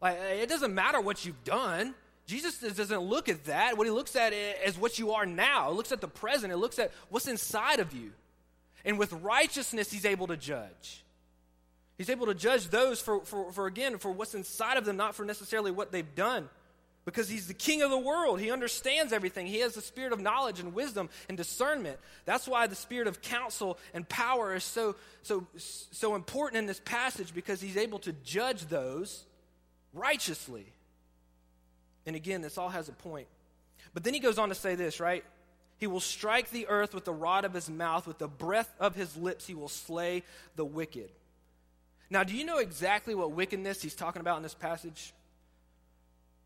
Like, 0.02 0.18
it 0.18 0.50
doesn't 0.50 0.74
matter 0.74 1.00
what 1.00 1.26
you've 1.26 1.44
done. 1.44 1.94
Jesus 2.26 2.58
doesn't 2.58 3.00
look 3.00 3.30
at 3.30 3.46
that. 3.46 3.78
What 3.78 3.86
he 3.86 3.92
looks 3.92 4.16
at 4.16 4.34
is 4.34 4.78
what 4.78 4.98
you 4.98 5.12
are 5.12 5.26
now. 5.26 5.70
It 5.70 5.76
looks 5.76 5.92
at 5.92 6.02
the 6.02 6.08
present. 6.08 6.52
It 6.52 6.58
looks 6.58 6.80
at 6.80 6.92
what's 7.10 7.28
inside 7.28 7.80
of 7.80 7.94
you. 7.94 8.12
And 8.84 8.98
with 8.98 9.14
righteousness, 9.14 9.92
he's 9.92 10.06
able 10.06 10.28
to 10.28 10.38
judge. 10.38 11.04
He's 11.98 12.10
able 12.10 12.26
to 12.26 12.34
judge 12.34 12.68
those 12.70 13.00
for, 13.00 13.24
for, 13.26 13.52
for 13.52 13.68
again, 13.68 13.98
for 14.00 14.12
what's 14.12 14.34
inside 14.34 14.78
of 14.78 14.86
them, 14.86 14.98
not 14.98 15.16
for 15.16 15.24
necessarily 15.24 15.72
what 15.72 15.92
they've 15.92 16.16
done 16.16 16.50
because 17.06 17.30
he's 17.30 17.48
the 17.48 17.54
king 17.54 17.84
of 17.84 17.92
the 17.92 17.98
world. 17.98 18.40
He 18.40 18.52
understands 18.52 19.14
everything. 19.14 19.46
He 19.46 19.60
has 19.60 19.76
the 19.76 19.82
spirit 19.82 20.12
of 20.12 20.20
knowledge 20.20 20.60
and 20.60 20.74
wisdom 20.74 21.10
and 21.30 21.38
discernment. 21.38 22.00
That's 22.26 22.48
why 22.48 22.68
the 22.68 22.76
spirit 22.76 23.08
of 23.08 23.22
counsel 23.22 23.78
and 23.94 24.10
power 24.10 24.56
is 24.56 24.64
so, 24.64 24.96
so, 25.22 25.46
so 25.56 26.16
important 26.16 26.58
in 26.58 26.66
this 26.66 26.82
passage 26.84 27.34
because 27.34 27.62
he's 27.62 27.78
able 27.78 28.00
to 28.00 28.14
judge 28.24 28.66
those 28.66 29.26
righteously. 29.94 30.66
And 32.06 32.16
again, 32.16 32.42
this 32.42 32.58
all 32.58 32.70
has 32.70 32.90
a 32.90 32.94
point. 32.94 33.28
But 33.94 34.04
then 34.04 34.14
he 34.14 34.20
goes 34.20 34.38
on 34.38 34.50
to 34.50 34.56
say 34.56 34.76
this, 34.76 35.00
right? 35.00 35.24
He 35.78 35.88
will 35.88 36.00
strike 36.00 36.52
the 36.52 36.68
earth 36.68 36.94
with 36.94 37.06
the 37.06 37.14
rod 37.14 37.46
of 37.46 37.54
his 37.54 37.70
mouth, 37.70 38.08
with 38.08 38.18
the 38.18 38.28
breath 38.28 38.74
of 38.80 38.96
his 38.96 39.16
lips, 39.18 39.46
he 39.46 39.56
will 39.56 39.68
slay 39.68 40.24
the 40.56 40.66
wicked. 40.66 41.10
Now, 42.10 42.24
do 42.24 42.36
you 42.36 42.46
know 42.46 42.60
exactly 42.60 43.16
what 43.16 43.32
wickedness 43.32 43.82
he's 43.82 43.96
talking 43.96 44.22
about 44.22 44.38
in 44.38 44.44
this 44.44 44.54
passage? 44.54 45.14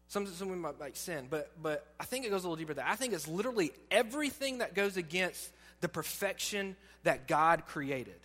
Some, 0.07 0.25
some 0.25 0.59
might 0.59 0.79
like 0.79 0.95
sin, 0.95 1.27
but, 1.29 1.51
but 1.61 1.85
I 1.99 2.05
think 2.05 2.25
it 2.25 2.29
goes 2.29 2.43
a 2.43 2.47
little 2.47 2.55
deeper 2.55 2.73
than 2.73 2.83
that. 2.83 2.91
I 2.91 2.95
think 2.95 3.13
it's 3.13 3.27
literally 3.27 3.71
everything 3.91 4.59
that 4.59 4.73
goes 4.73 4.97
against 4.97 5.51
the 5.81 5.87
perfection 5.87 6.75
that 7.03 7.27
God 7.27 7.67
created. 7.67 8.19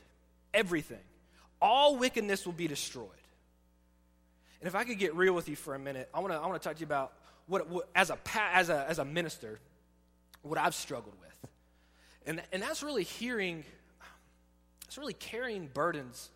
Everything. 0.54 1.02
All 1.60 1.96
wickedness 1.96 2.46
will 2.46 2.54
be 2.54 2.68
destroyed. 2.68 3.08
And 4.60 4.68
if 4.68 4.74
I 4.74 4.84
could 4.84 4.98
get 4.98 5.14
real 5.14 5.34
with 5.34 5.48
you 5.48 5.56
for 5.56 5.74
a 5.74 5.78
minute, 5.78 6.08
I 6.14 6.20
want 6.20 6.32
to 6.32 6.38
I 6.38 6.46
wanna 6.46 6.58
talk 6.58 6.76
to 6.76 6.80
you 6.80 6.86
about 6.86 7.12
what, 7.46 7.68
what, 7.68 7.88
as, 7.94 8.10
a, 8.10 8.18
as, 8.34 8.68
a, 8.68 8.86
as 8.88 8.98
a 8.98 9.04
minister, 9.04 9.58
what 10.42 10.58
I've 10.58 10.74
struggled 10.74 11.14
with. 11.20 11.50
And, 12.26 12.42
and 12.52 12.62
that's 12.62 12.82
really 12.82 13.04
hearing, 13.04 13.64
it's 14.86 14.96
really 14.96 15.12
carrying 15.12 15.68
burdens 15.72 16.30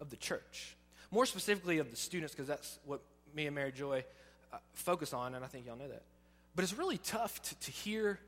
of 0.00 0.10
the 0.10 0.16
church. 0.16 0.76
More 1.10 1.26
specifically 1.26 1.78
of 1.78 1.90
the 1.90 1.96
students, 1.96 2.34
because 2.34 2.46
that's 2.46 2.78
what 2.84 3.00
me 3.34 3.46
and 3.46 3.54
Mary 3.54 3.72
Joy 3.72 4.04
uh, 4.52 4.58
focus 4.74 5.12
on, 5.12 5.34
and 5.34 5.44
I 5.44 5.48
think 5.48 5.66
y'all 5.66 5.76
know 5.76 5.88
that. 5.88 6.02
But 6.54 6.64
it's 6.64 6.76
really 6.76 6.98
tough 6.98 7.40
to, 7.42 7.58
to 7.58 7.70
hear 7.70 8.18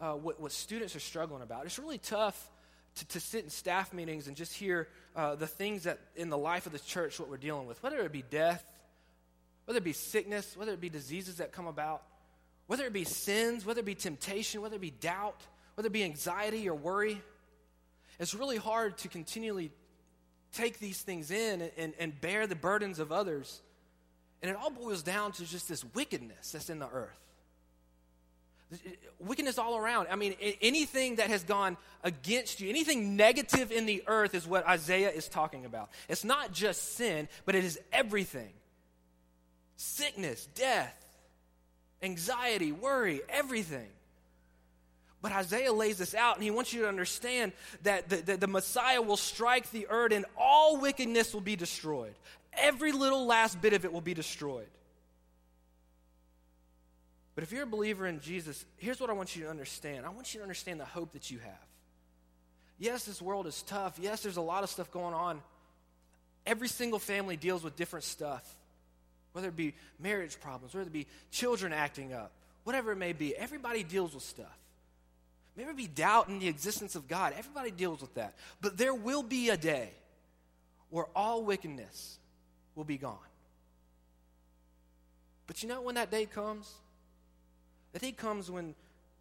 uh, 0.00 0.12
what, 0.12 0.40
what 0.40 0.52
students 0.52 0.96
are 0.96 1.00
struggling 1.00 1.42
about. 1.42 1.66
It's 1.66 1.78
really 1.78 1.98
tough 1.98 2.50
to, 2.96 3.08
to 3.08 3.20
sit 3.20 3.44
in 3.44 3.50
staff 3.50 3.92
meetings 3.92 4.28
and 4.28 4.36
just 4.36 4.54
hear 4.54 4.88
uh, 5.14 5.34
the 5.34 5.46
things 5.46 5.84
that 5.84 5.98
in 6.16 6.30
the 6.30 6.38
life 6.38 6.66
of 6.66 6.72
the 6.72 6.78
church, 6.78 7.20
what 7.20 7.28
we're 7.28 7.36
dealing 7.36 7.66
with, 7.66 7.82
whether 7.82 8.00
it 8.00 8.12
be 8.12 8.24
death, 8.30 8.64
whether 9.64 9.78
it 9.78 9.84
be 9.84 9.92
sickness, 9.92 10.56
whether 10.56 10.72
it 10.72 10.80
be 10.80 10.88
diseases 10.88 11.36
that 11.36 11.52
come 11.52 11.66
about, 11.66 12.02
whether 12.66 12.84
it 12.84 12.92
be 12.92 13.04
sins, 13.04 13.64
whether 13.64 13.80
it 13.80 13.86
be 13.86 13.94
temptation, 13.94 14.62
whether 14.62 14.76
it 14.76 14.80
be 14.80 14.90
doubt, 14.90 15.46
whether 15.74 15.86
it 15.86 15.92
be 15.92 16.04
anxiety 16.04 16.68
or 16.68 16.74
worry. 16.74 17.20
It's 18.18 18.34
really 18.34 18.56
hard 18.56 18.98
to 18.98 19.08
continually 19.08 19.70
take 20.52 20.78
these 20.78 21.00
things 21.00 21.30
in 21.30 21.70
and, 21.76 21.94
and, 21.98 22.20
bear 22.20 22.46
the 22.46 22.54
burdens 22.54 22.98
of 22.98 23.10
others. 23.10 23.62
And 24.42 24.50
it 24.50 24.56
all 24.56 24.70
boils 24.70 25.02
down 25.02 25.32
to 25.32 25.44
just 25.44 25.68
this 25.68 25.84
wickedness 25.94 26.52
that's 26.52 26.68
in 26.68 26.78
the 26.78 26.88
earth. 26.88 27.18
Wickedness 29.18 29.58
all 29.58 29.76
around. 29.76 30.08
I 30.10 30.16
mean, 30.16 30.34
anything 30.60 31.16
that 31.16 31.28
has 31.28 31.44
gone 31.44 31.76
against 32.02 32.60
you, 32.60 32.68
anything 32.68 33.16
negative 33.16 33.70
in 33.70 33.86
the 33.86 34.02
earth 34.06 34.34
is 34.34 34.46
what 34.46 34.66
Isaiah 34.66 35.10
is 35.10 35.28
talking 35.28 35.64
about. 35.64 35.90
It's 36.08 36.24
not 36.24 36.52
just 36.52 36.96
sin, 36.96 37.28
but 37.44 37.54
it 37.54 37.64
is 37.64 37.78
everything 37.92 38.52
sickness, 39.82 40.46
death, 40.54 40.94
anxiety, 42.02 42.72
worry, 42.72 43.20
everything. 43.28 43.88
But 45.20 45.32
Isaiah 45.32 45.72
lays 45.72 45.98
this 45.98 46.14
out, 46.14 46.34
and 46.36 46.44
he 46.44 46.50
wants 46.50 46.72
you 46.72 46.82
to 46.82 46.88
understand 46.88 47.52
that 47.82 48.08
the, 48.08 48.16
the, 48.16 48.36
the, 48.38 48.46
Messiah 48.48 49.00
will 49.00 49.16
strike 49.16 49.70
the 49.70 49.86
earth, 49.88 50.12
and 50.12 50.24
all 50.36 50.80
wickedness 50.80 51.32
will 51.32 51.40
be 51.40 51.54
destroyed. 51.54 52.14
Every 52.54 52.92
little 52.92 53.26
last 53.26 53.60
bit 53.62 53.72
of 53.72 53.84
it 53.84 53.92
will 53.92 54.00
be 54.00 54.14
destroyed. 54.14 54.66
But 57.34 57.44
if 57.44 57.52
you're 57.52 57.62
a 57.62 57.66
believer 57.66 58.06
in 58.06 58.20
Jesus, 58.20 58.64
here's 58.76 59.00
what 59.00 59.10
I 59.10 59.14
want 59.14 59.36
you 59.36 59.44
to 59.44 59.50
understand 59.50 60.04
I 60.04 60.10
want 60.10 60.34
you 60.34 60.38
to 60.40 60.42
understand 60.42 60.80
the 60.80 60.84
hope 60.84 61.12
that 61.12 61.30
you 61.30 61.38
have. 61.38 61.66
Yes, 62.78 63.04
this 63.04 63.22
world 63.22 63.46
is 63.46 63.62
tough. 63.62 63.98
Yes, 64.00 64.22
there's 64.22 64.36
a 64.36 64.42
lot 64.42 64.64
of 64.64 64.70
stuff 64.70 64.90
going 64.90 65.14
on. 65.14 65.40
Every 66.44 66.68
single 66.68 66.98
family 66.98 67.36
deals 67.36 67.62
with 67.62 67.76
different 67.76 68.04
stuff, 68.04 68.44
whether 69.32 69.48
it 69.48 69.56
be 69.56 69.74
marriage 69.98 70.40
problems, 70.40 70.74
whether 70.74 70.86
it 70.86 70.92
be 70.92 71.06
children 71.30 71.72
acting 71.72 72.12
up, 72.12 72.32
whatever 72.64 72.92
it 72.92 72.96
may 72.96 73.12
be. 73.12 73.36
Everybody 73.36 73.82
deals 73.82 74.14
with 74.14 74.22
stuff. 74.22 74.58
Maybe 75.56 75.70
it 75.70 75.76
be 75.76 75.86
doubt 75.86 76.28
in 76.28 76.38
the 76.38 76.48
existence 76.48 76.94
of 76.94 77.08
God. 77.08 77.34
Everybody 77.36 77.70
deals 77.70 78.00
with 78.00 78.14
that. 78.14 78.34
But 78.60 78.78
there 78.78 78.94
will 78.94 79.22
be 79.22 79.50
a 79.50 79.56
day 79.56 79.90
where 80.90 81.06
all 81.14 81.42
wickedness 81.42 82.18
will 82.74 82.84
be 82.84 82.96
gone. 82.96 83.18
But 85.46 85.62
you 85.62 85.68
know 85.68 85.82
when 85.82 85.96
that 85.96 86.10
day 86.10 86.24
comes? 86.24 86.72
I 87.94 87.98
day 87.98 88.12
comes 88.12 88.50
when 88.50 88.74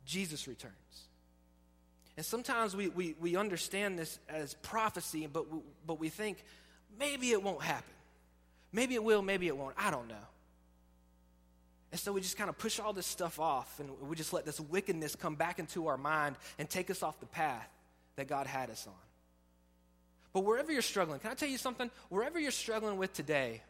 Jesus 0.06 0.48
returns. 0.48 0.76
And 2.18 2.26
sometimes 2.26 2.76
we, 2.76 2.90
we, 2.90 3.16
we 3.20 3.36
understand 3.36 3.98
this 3.98 4.20
as 4.30 4.54
prophecy, 4.56 5.28
but 5.32 5.52
we, 5.52 5.60
but 5.86 6.00
we 6.00 6.10
think 6.10 6.44
maybe 7.00 7.32
it 7.32 7.42
won't 7.42 7.62
happen. 7.62 7.94
Maybe 8.72 8.96
it 8.96 9.04
will, 9.04 9.22
maybe 9.22 9.48
it 9.48 9.58
won't. 9.58 9.76
I 9.78 9.92
don't 9.92 10.08
know. 10.08 10.16
And 11.92 12.00
so 12.00 12.14
we 12.14 12.22
just 12.22 12.38
kind 12.38 12.50
of 12.50 12.58
push 12.58 12.80
all 12.80 12.94
this 12.94 13.06
stuff 13.06 13.40
off 13.40 13.80
and 13.80 13.90
we 14.08 14.16
just 14.16 14.32
let 14.32 14.46
this 14.46 14.60
wickedness 14.60 15.16
come 15.16 15.36
back 15.36 15.60
into 15.60 15.88
our 15.88 15.98
mind 15.98 16.38
and 16.58 16.70
take 16.70 16.90
us 16.90 17.04
off 17.04 17.20
the 17.20 17.26
path 17.26 17.68
that 18.16 18.28
God 18.28 18.48
had 18.48 18.70
us 18.70 18.88
on. 18.88 18.94
But 20.34 20.46
wherever 20.46 20.72
you're 20.72 20.82
struggling, 20.82 21.20
can 21.20 21.32
I 21.32 21.34
tell 21.34 21.50
you 21.50 21.58
something? 21.58 21.92
Wherever 22.08 22.40
you're 22.40 22.52
struggling 22.52 22.98
with 22.98 23.12
today, 23.12 23.62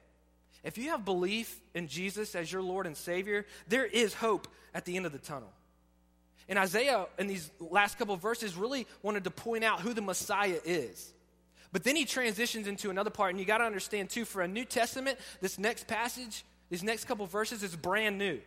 if 0.63 0.77
you 0.77 0.89
have 0.89 1.03
belief 1.03 1.59
in 1.73 1.87
Jesus 1.87 2.35
as 2.35 2.51
your 2.51 2.61
Lord 2.61 2.85
and 2.85 2.95
Savior, 2.95 3.47
there 3.67 3.85
is 3.85 4.13
hope 4.13 4.47
at 4.75 4.85
the 4.85 4.95
end 4.95 5.07
of 5.07 5.11
the 5.11 5.17
tunnel. 5.17 5.51
And 6.47 6.59
Isaiah, 6.59 7.07
in 7.17 7.25
these 7.27 7.49
last 7.59 7.97
couple 7.97 8.15
verses, 8.17 8.55
really 8.55 8.85
wanted 9.01 9.23
to 9.23 9.31
point 9.31 9.63
out 9.63 9.79
who 9.79 9.93
the 9.93 10.01
Messiah 10.01 10.59
is. 10.63 11.11
But 11.71 11.83
then 11.83 11.95
he 11.95 12.05
transitions 12.05 12.67
into 12.67 12.89
another 12.89 13.09
part, 13.09 13.31
and 13.31 13.39
you 13.39 13.45
got 13.45 13.59
to 13.59 13.63
understand, 13.63 14.09
too, 14.09 14.25
for 14.25 14.41
a 14.41 14.47
New 14.47 14.65
Testament, 14.65 15.17
this 15.39 15.57
next 15.57 15.87
passage, 15.87 16.43
these 16.69 16.83
next 16.83 17.05
couple 17.05 17.25
verses 17.25 17.63
is 17.63 17.75
brand 17.75 18.17
new. 18.17 18.39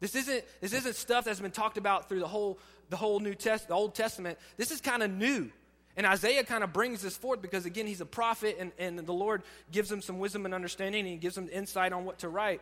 This 0.00 0.14
isn't, 0.14 0.44
this 0.60 0.72
isn't 0.72 0.94
stuff 0.94 1.24
that's 1.24 1.40
been 1.40 1.50
talked 1.50 1.78
about 1.78 2.08
through 2.08 2.20
the 2.20 2.28
whole, 2.28 2.58
the 2.90 2.96
whole 2.96 3.20
New 3.20 3.34
Test, 3.34 3.68
the 3.68 3.74
Old 3.74 3.94
Testament. 3.94 4.38
This 4.56 4.70
is 4.70 4.80
kind 4.80 5.02
of 5.02 5.10
new. 5.10 5.50
And 5.96 6.06
Isaiah 6.06 6.44
kind 6.44 6.62
of 6.62 6.72
brings 6.72 7.02
this 7.02 7.16
forth 7.16 7.42
because, 7.42 7.66
again, 7.66 7.86
he's 7.86 8.00
a 8.00 8.06
prophet 8.06 8.56
and, 8.60 8.70
and 8.78 8.98
the 8.98 9.12
Lord 9.12 9.42
gives 9.72 9.90
him 9.90 10.00
some 10.00 10.20
wisdom 10.20 10.44
and 10.44 10.54
understanding 10.54 11.00
and 11.00 11.08
he 11.08 11.16
gives 11.16 11.36
him 11.36 11.48
insight 11.52 11.92
on 11.92 12.04
what 12.04 12.20
to 12.20 12.28
write. 12.28 12.60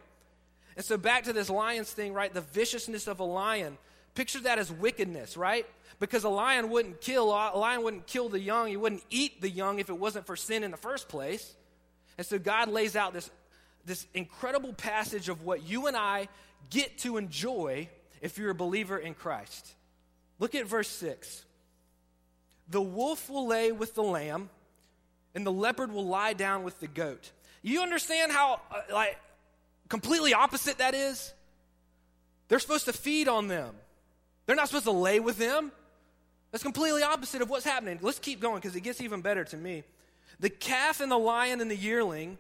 And 0.77 0.85
so, 0.85 0.97
back 0.97 1.25
to 1.25 1.35
this 1.35 1.51
lions 1.51 1.91
thing, 1.93 2.15
right? 2.15 2.33
The 2.33 2.41
viciousness 2.41 3.07
of 3.07 3.21
a 3.21 3.25
lion. 3.25 3.77
Picture 4.15 4.41
that 4.41 4.59
as 4.59 4.73
wickedness, 4.73 5.37
right? 5.37 5.67
Because 5.99 6.25
a 6.25 6.29
lion 6.29 6.71
wouldn't 6.71 7.01
kill, 7.01 7.31
a 7.31 7.57
lion 7.57 7.83
wouldn't 7.83 8.07
kill 8.07 8.29
the 8.29 8.41
young, 8.41 8.69
he 8.69 8.77
wouldn't 8.77 9.05
eat 9.09 9.41
the 9.41 9.49
young 9.49 9.79
if 9.79 9.89
it 9.89 9.99
wasn't 9.99 10.27
for 10.27 10.37
sin 10.37 10.63
in 10.63 10.71
the 10.71 10.77
first 10.77 11.09
place. 11.09 11.55
And 12.19 12.27
so, 12.27 12.39
God 12.39 12.69
lays 12.69 12.97
out 12.97 13.13
this, 13.13 13.31
this 13.85 14.07
incredible 14.15 14.73
passage 14.73 15.29
of 15.29 15.43
what 15.43 15.67
you 15.67 15.87
and 15.87 15.97
I 15.97 16.29
get 16.71 16.99
to 16.99 17.17
enjoy 17.17 17.89
if 18.21 18.39
you're 18.39 18.51
a 18.51 18.55
believer 18.55 18.99
in 18.99 19.15
Christ. 19.15 19.75
Look 20.39 20.55
at 20.55 20.67
verse 20.67 20.89
6 20.89 21.45
the 22.69 22.83
wolf 22.83 23.31
will 23.31 23.47
lay 23.47 23.73
with 23.73 23.95
the 23.95 24.03
lamb, 24.03 24.51
and 25.35 25.47
the 25.47 25.53
leopard 25.53 25.93
will 25.93 26.07
lie 26.07 26.33
down 26.33 26.65
with 26.65 26.81
the 26.81 26.89
goat. 26.89 27.31
You 27.63 27.83
understand 27.83 28.33
how, 28.33 28.61
uh, 28.71 28.81
like, 28.93 29.17
completely 29.89 30.35
opposite 30.35 30.79
that 30.79 30.95
is? 30.95 31.33
They're 32.49 32.59
supposed 32.59 32.87
to 32.87 32.93
feed 32.93 33.29
on 33.29 33.49
them, 33.49 33.75
they're 34.47 34.57
not 34.57 34.69
supposed 34.69 34.85
to 34.85 34.93
lay 34.93 35.21
with 35.21 35.39
them. 35.39 35.73
That's 36.53 36.63
completely 36.63 37.03
opposite 37.03 37.43
of 37.43 37.51
what's 37.51 37.65
happening. 37.65 37.99
Let's 38.03 38.19
keep 38.19 38.41
going 38.41 38.57
because 38.57 38.77
it 38.77 38.81
gets 38.81 39.01
even 39.01 39.21
better 39.21 39.45
to 39.45 39.57
me. 39.57 39.85
The 40.41 40.51
calf 40.51 41.01
and 41.01 41.11
the 41.11 41.19
lion 41.19 41.61
and 41.61 41.71
the 41.71 41.77
yearling 41.77 42.39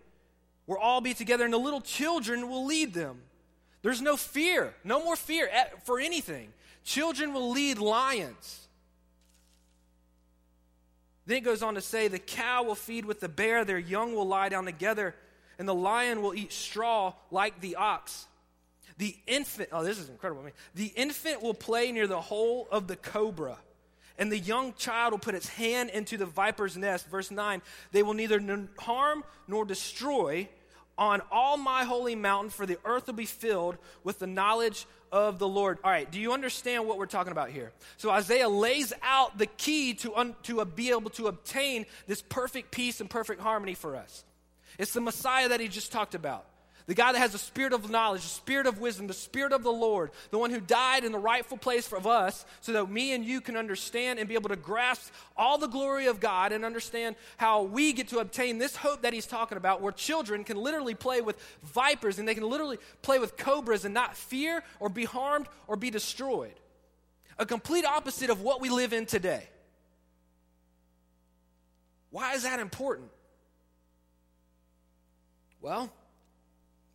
will 0.66 0.78
all 0.78 1.00
be 1.00 1.14
together, 1.14 1.44
and 1.44 1.52
the 1.52 1.58
little 1.58 1.80
children 1.80 2.48
will 2.48 2.64
lead 2.64 2.92
them. 2.92 3.22
There's 3.82 4.00
no 4.02 4.16
fear, 4.16 4.74
no 4.84 5.02
more 5.02 5.16
fear 5.16 5.48
for 5.84 6.00
anything. 6.00 6.52
Children 6.84 7.32
will 7.32 7.50
lead 7.50 7.78
lions. 7.78 8.66
Then 11.26 11.38
it 11.38 11.44
goes 11.44 11.62
on 11.62 11.74
to 11.74 11.80
say, 11.80 12.08
The 12.08 12.18
cow 12.18 12.62
will 12.64 12.74
feed 12.74 13.04
with 13.04 13.20
the 13.20 13.28
bear, 13.28 13.64
their 13.64 13.78
young 13.78 14.14
will 14.14 14.26
lie 14.26 14.48
down 14.48 14.64
together, 14.64 15.14
and 15.58 15.68
the 15.68 15.74
lion 15.74 16.22
will 16.22 16.34
eat 16.34 16.52
straw 16.52 17.12
like 17.30 17.60
the 17.60 17.76
ox. 17.76 18.26
The 18.98 19.14
infant, 19.26 19.68
oh, 19.72 19.84
this 19.84 19.98
is 19.98 20.08
incredible. 20.08 20.42
I 20.42 20.46
mean, 20.46 20.54
the 20.74 20.92
infant 20.96 21.42
will 21.42 21.54
play 21.54 21.92
near 21.92 22.06
the 22.06 22.20
hole 22.20 22.66
of 22.70 22.86
the 22.86 22.96
cobra, 22.96 23.58
and 24.18 24.31
the 24.31 24.38
young 24.38 24.72
child 24.74 25.12
will 25.12 25.18
put 25.18 25.35
its 25.35 25.48
hand 25.48 25.90
into 25.90 26.16
the 26.16 26.26
viper's 26.26 26.76
nest. 26.76 27.09
Verse 27.09 27.31
9, 27.31 27.62
they 27.92 28.02
will 28.02 28.14
neither 28.14 28.40
harm 28.79 29.24
nor 29.46 29.64
destroy 29.64 30.48
on 30.98 31.20
all 31.31 31.57
my 31.57 31.85
holy 31.85 32.14
mountain, 32.14 32.50
for 32.50 32.64
the 32.64 32.79
earth 32.85 33.07
will 33.07 33.14
be 33.14 33.26
filled 33.26 33.76
with 34.02 34.18
the 34.18 34.26
knowledge 34.26 34.87
of 35.12 35.38
the 35.38 35.46
Lord. 35.48 35.79
All 35.85 35.90
right, 35.90 36.11
do 36.11 36.18
you 36.18 36.33
understand 36.33 36.87
what 36.87 36.98
we're 36.98 37.07
talking 37.07 37.33
about 37.33 37.50
here? 37.50 37.72
So 37.98 38.11
Isaiah 38.11 38.48
lays 38.48 38.92
out 39.02 39.37
the 39.37 39.46
key 39.46 39.94
to, 39.94 40.14
un, 40.16 40.35
to 40.44 40.64
be 40.64 40.90
able 40.90 41.11
to 41.11 41.26
obtain 41.26 41.87
this 42.07 42.22
perfect 42.22 42.70
peace 42.70 43.00
and 43.00 43.11
perfect 43.11 43.40
harmony 43.40 43.74
for 43.74 43.96
us. 43.96 44.24
It's 44.79 44.92
the 44.92 45.00
Messiah 45.00 45.50
that 45.50 45.61
he 45.61 45.68
just 45.68 45.92
talked 45.92 46.14
about. 46.14 46.46
The 46.87 46.94
guy 46.94 47.11
that 47.12 47.18
has 47.18 47.33
the 47.33 47.38
spirit 47.38 47.72
of 47.72 47.90
knowledge, 47.90 48.22
the 48.22 48.29
spirit 48.29 48.68
of 48.68 48.79
wisdom, 48.79 49.09
the 49.09 49.12
spirit 49.12 49.53
of 49.53 49.64
the 49.64 49.72
Lord, 49.72 50.12
the 50.31 50.38
one 50.38 50.51
who 50.51 50.61
died 50.61 51.03
in 51.03 51.11
the 51.11 51.18
rightful 51.18 51.59
place 51.59 51.87
for 51.87 51.99
us 52.07 52.46
so 52.61 52.72
that 52.72 52.88
me 52.88 53.12
and 53.12 53.25
you 53.25 53.40
can 53.40 53.57
understand 53.57 54.20
and 54.20 54.29
be 54.29 54.37
able 54.37 54.51
to 54.51 54.57
grasp 54.57 55.12
all 55.37 55.59
the 55.59 55.66
glory 55.66 56.07
of 56.07 56.20
God 56.20 56.53
and 56.53 56.64
understand 56.64 57.16
how 57.38 57.64
we 57.64 57.92
get 57.92 58.07
to 58.09 58.20
obtain 58.20 58.59
this 58.59 58.77
hope 58.77 59.03
that 59.03 59.12
he's 59.12 59.27
talking 59.27 59.59
about, 59.59 59.83
where 59.83 59.90
children 59.90 60.44
can 60.44 60.57
literally 60.57 60.94
play 60.94 61.20
with 61.20 61.37
vipers 61.64 62.20
and 62.20 62.29
they 62.29 62.35
can 62.35 62.49
literally 62.49 62.79
play 63.03 63.18
with 63.18 63.37
cobras 63.37 63.85
and 63.85 63.92
not 63.92 64.16
fear 64.16 64.62
or 64.79 64.88
be 64.88 65.05
harmed 65.05 65.49
or 65.66 65.75
be 65.75 65.90
destroyed. 65.90 66.55
A 67.37 67.44
complete 67.44 67.85
opposite 67.85 68.31
of 68.31 68.42
what 68.42 68.61
we 68.61 68.70
live 68.70 68.92
in 68.92 69.07
today. 69.07 69.49
Why 72.11 72.35
is 72.35 72.44
that 72.44 72.61
important? 72.61 73.11
Well, 75.61 75.92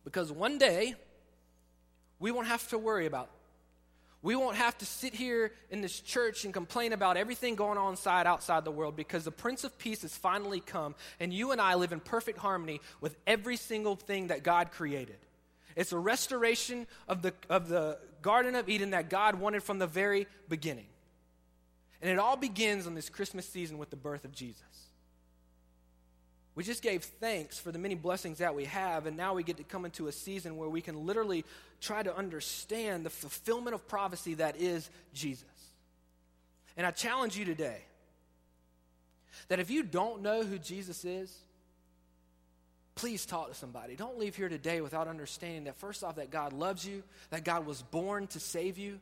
because 0.04 0.32
one 0.32 0.58
day, 0.58 0.94
we 2.18 2.30
won't 2.30 2.46
have 2.46 2.66
to 2.68 2.78
worry 2.78 3.06
about. 3.06 3.30
We 4.22 4.36
won't 4.36 4.56
have 4.56 4.78
to 4.78 4.86
sit 4.86 5.14
here 5.14 5.52
in 5.68 5.80
this 5.80 5.98
church 5.98 6.44
and 6.44 6.54
complain 6.54 6.92
about 6.92 7.16
everything 7.16 7.56
going 7.56 7.76
on 7.76 7.90
inside 7.90 8.28
outside 8.28 8.64
the 8.64 8.70
world 8.70 8.94
because 8.94 9.24
the 9.24 9.32
Prince 9.32 9.64
of 9.64 9.76
Peace 9.78 10.02
has 10.02 10.16
finally 10.16 10.60
come 10.60 10.94
and 11.18 11.34
you 11.34 11.50
and 11.50 11.60
I 11.60 11.74
live 11.74 11.92
in 11.92 11.98
perfect 11.98 12.38
harmony 12.38 12.80
with 13.00 13.16
every 13.26 13.56
single 13.56 13.96
thing 13.96 14.28
that 14.28 14.44
God 14.44 14.70
created. 14.70 15.18
It's 15.74 15.90
a 15.90 15.98
restoration 15.98 16.86
of 17.08 17.22
the, 17.22 17.34
of 17.50 17.68
the 17.68 17.98
Garden 18.20 18.54
of 18.54 18.68
Eden 18.68 18.90
that 18.90 19.10
God 19.10 19.34
wanted 19.34 19.64
from 19.64 19.80
the 19.80 19.88
very 19.88 20.28
beginning. 20.48 20.86
And 22.00 22.08
it 22.08 22.20
all 22.20 22.36
begins 22.36 22.86
on 22.86 22.94
this 22.94 23.08
Christmas 23.08 23.48
season 23.48 23.78
with 23.78 23.90
the 23.90 23.96
birth 23.96 24.24
of 24.24 24.30
Jesus. 24.30 24.62
We 26.54 26.64
just 26.64 26.82
gave 26.82 27.02
thanks 27.02 27.58
for 27.58 27.72
the 27.72 27.78
many 27.78 27.94
blessings 27.94 28.38
that 28.38 28.54
we 28.54 28.66
have, 28.66 29.06
and 29.06 29.16
now 29.16 29.34
we 29.34 29.42
get 29.42 29.56
to 29.56 29.64
come 29.64 29.84
into 29.86 30.08
a 30.08 30.12
season 30.12 30.56
where 30.56 30.68
we 30.68 30.82
can 30.82 31.06
literally 31.06 31.44
try 31.80 32.02
to 32.02 32.14
understand 32.14 33.06
the 33.06 33.10
fulfillment 33.10 33.74
of 33.74 33.88
prophecy 33.88 34.34
that 34.34 34.56
is 34.60 34.90
Jesus. 35.14 35.44
And 36.76 36.86
I 36.86 36.90
challenge 36.90 37.36
you 37.38 37.44
today 37.44 37.78
that 39.48 39.60
if 39.60 39.70
you 39.70 39.82
don't 39.82 40.22
know 40.22 40.42
who 40.42 40.58
Jesus 40.58 41.04
is, 41.04 41.34
please 42.94 43.24
talk 43.24 43.48
to 43.48 43.54
somebody. 43.54 43.96
Don't 43.96 44.18
leave 44.18 44.36
here 44.36 44.50
today 44.50 44.82
without 44.82 45.08
understanding 45.08 45.64
that, 45.64 45.76
first 45.76 46.04
off, 46.04 46.16
that 46.16 46.30
God 46.30 46.52
loves 46.52 46.86
you, 46.86 47.02
that 47.30 47.44
God 47.44 47.64
was 47.64 47.80
born 47.80 48.26
to 48.28 48.40
save 48.40 48.76
you, 48.76 49.00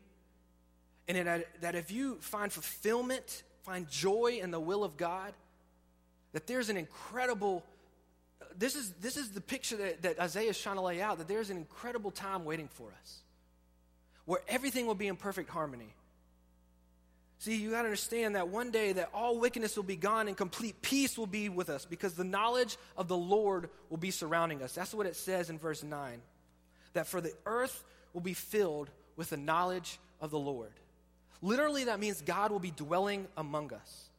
and 1.09 1.45
that, 1.61 1.75
if 1.75 1.91
you 1.91 2.15
find 2.21 2.53
fulfillment, 2.53 3.43
find 3.65 3.91
joy 3.91 4.39
in 4.41 4.53
the 4.53 4.61
will 4.61 4.85
of 4.85 4.97
God, 4.97 5.33
that 6.33 6.47
there's 6.47 6.69
an 6.69 6.77
incredible 6.77 7.65
this 8.57 8.75
is 8.75 8.91
this 9.01 9.17
is 9.17 9.31
the 9.31 9.41
picture 9.41 9.77
that, 9.77 10.03
that 10.03 10.19
Isaiah 10.19 10.51
is 10.51 10.61
trying 10.61 10.77
to 10.77 10.83
lay 10.83 11.01
out 11.01 11.19
that 11.19 11.29
there's 11.29 11.51
an 11.51 11.57
incredible 11.57 12.11
time 12.11 12.45
waiting 12.45 12.69
for 12.69 12.89
us 13.01 13.19
where 14.25 14.41
everything 14.49 14.87
will 14.87 14.95
be 14.95 15.09
in 15.09 15.17
perfect 15.17 15.51
harmony. 15.51 15.95
See, 17.39 17.57
you 17.57 17.71
got 17.71 17.83
to 17.83 17.85
understand 17.85 18.37
that 18.37 18.49
one 18.49 18.71
day 18.71 18.93
that 18.93 19.09
all 19.15 19.39
wickedness 19.39 19.75
will 19.75 19.83
be 19.83 19.97
gone 19.97 20.29
and 20.29 20.37
complete 20.37 20.83
peace 20.83 21.17
will 21.17 21.27
be 21.27 21.49
with 21.49 21.71
us 21.71 21.87
because 21.87 22.13
the 22.13 22.25
knowledge 22.25 22.77
of 22.99 23.09
the 23.09 23.17
Lord 23.17 23.71
will 23.89 23.97
be 23.97 24.11
surrounding 24.11 24.63
us. 24.63 24.75
That's 24.75 24.93
what 24.93 25.07
it 25.07 25.17
says 25.17 25.49
in 25.49 25.59
verse 25.59 25.83
9. 25.83 26.21
That 26.93 27.07
for 27.07 27.23
the 27.23 27.33
earth 27.47 27.83
will 28.13 28.21
be 28.21 28.35
filled 28.35 28.91
with 29.17 29.31
the 29.31 29.39
knowledge 29.39 29.99
of 30.21 30.31
the 30.31 30.39
Lord. 30.39 30.73
Literally 31.41 31.85
that 31.85 31.99
means 31.99 32.21
God 32.21 32.51
will 32.53 32.59
be 32.59 32.73
dwelling 32.73 33.27
among 33.39 33.73
us. 33.73 34.10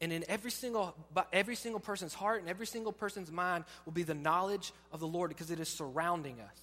And 0.00 0.12
in 0.12 0.24
every 0.28 0.50
single, 0.50 0.94
every 1.32 1.56
single 1.56 1.80
person's 1.80 2.14
heart 2.14 2.40
and 2.40 2.48
every 2.48 2.66
single 2.66 2.92
person's 2.92 3.32
mind 3.32 3.64
will 3.84 3.92
be 3.92 4.04
the 4.04 4.14
knowledge 4.14 4.72
of 4.92 5.00
the 5.00 5.06
Lord 5.06 5.28
because 5.28 5.50
it 5.50 5.58
is 5.58 5.68
surrounding 5.68 6.40
us. 6.40 6.60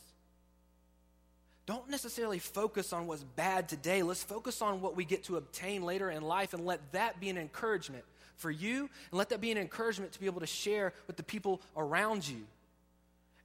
Don't 1.65 1.89
necessarily 1.89 2.39
focus 2.39 2.93
on 2.93 3.07
what's 3.07 3.23
bad 3.23 3.67
today. 3.67 4.03
Let's 4.03 4.23
focus 4.23 4.61
on 4.61 4.81
what 4.81 4.95
we 4.95 5.03
get 5.03 5.23
to 5.25 5.37
obtain 5.37 5.83
later 5.83 6.09
in 6.11 6.21
life 6.21 6.53
and 6.53 6.65
let 6.65 6.91
that 6.91 7.19
be 7.19 7.29
an 7.29 7.37
encouragement 7.37 8.05
for 8.35 8.51
you 8.51 8.81
and 8.81 9.17
let 9.17 9.29
that 9.29 9.41
be 9.41 9.51
an 9.51 9.57
encouragement 9.57 10.11
to 10.13 10.19
be 10.19 10.27
able 10.27 10.41
to 10.41 10.47
share 10.47 10.93
with 11.07 11.17
the 11.17 11.23
people 11.23 11.61
around 11.75 12.27
you. 12.27 12.45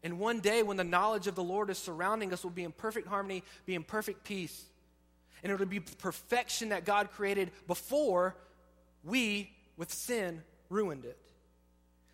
And 0.03 0.19
one 0.19 0.41
day 0.41 0.63
when 0.63 0.77
the 0.77 0.85
knowledge 0.85 1.27
of 1.27 1.35
the 1.35 1.43
Lord 1.43 1.71
is 1.71 1.79
surrounding 1.79 2.33
us, 2.33 2.45
we'll 2.45 2.53
be 2.53 2.65
in 2.65 2.73
perfect 2.73 3.09
harmony, 3.09 3.43
be 3.67 3.75
in 3.75 3.83
perfect 3.83 4.25
peace. 4.25 4.65
And 5.43 5.51
it'll 5.51 5.67
be 5.67 5.81
perfection 5.81 6.71
that 6.71 6.85
God 6.85 7.11
created 7.11 7.51
before 7.67 8.37
we 9.03 9.51
with 9.77 9.93
sin 9.93 10.43
ruined 10.69 11.05
it. 11.05 11.19